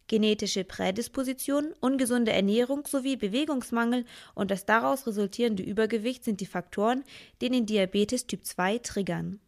Genetische 0.05 0.63
Prädisposition, 0.63 1.73
ungesunde 1.79 2.33
Ernährung 2.33 2.85
sowie 2.85 3.15
Bewegungsmangel 3.15 4.05
und 4.35 4.51
das 4.51 4.67
daraus 4.67 5.07
resultierende 5.07 5.63
Übergewicht 5.63 6.23
sind 6.23 6.39
die 6.39 6.45
Faktoren, 6.45 7.03
die 7.41 7.49
den 7.49 7.65
Diabetes 7.65 8.27
Typ 8.27 8.45
2 8.45 8.77
triggern. 8.77 9.39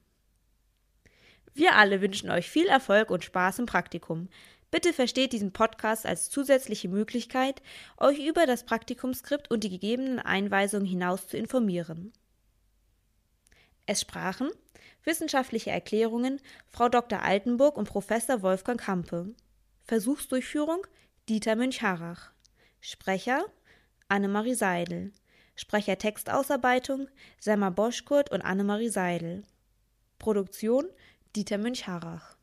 Wir 1.54 1.76
alle 1.76 2.02
wünschen 2.02 2.32
euch 2.32 2.50
viel 2.50 2.66
Erfolg 2.66 3.12
und 3.12 3.24
Spaß 3.24 3.60
im 3.60 3.68
Praktikum. 3.68 4.28
Bitte 4.72 4.94
versteht 4.94 5.34
diesen 5.34 5.52
Podcast 5.52 6.06
als 6.06 6.30
zusätzliche 6.30 6.88
Möglichkeit, 6.88 7.62
euch 7.98 8.26
über 8.26 8.46
das 8.46 8.64
Praktikumskript 8.64 9.52
und 9.52 9.66
die 9.66 9.70
gegebenen 9.70 10.20
Einweisungen 10.20 10.86
hinaus 10.86 11.28
zu 11.28 11.38
informieren. 11.38 12.14
Es 13.86 14.02
sprachen 14.02 14.50
wissenschaftliche 15.04 15.72
Erklärungen 15.72 16.40
Frau 16.70 16.88
Dr. 16.88 17.22
Altenburg 17.22 17.76
und 17.76 17.90
Professor 17.90 18.42
Wolfgang 18.42 18.80
Kampe. 18.80 19.36
Versuchsdurchführung 19.84 20.88
Dieter 21.28 21.56
Münch-Harrach. 21.58 22.32
Sprecher 22.80 23.44
Annemarie 24.08 24.54
Seidel. 24.54 25.12
Sprecher 25.56 25.98
Textausarbeitung 25.98 27.10
Selma 27.40 27.72
Boschkurt 27.72 28.32
und 28.32 28.42
Annemarie 28.42 28.90
Seidel. 28.90 29.44
Produktion 30.20 30.86
Dieter 31.36 31.58
Münch-Harrach. 31.58 32.38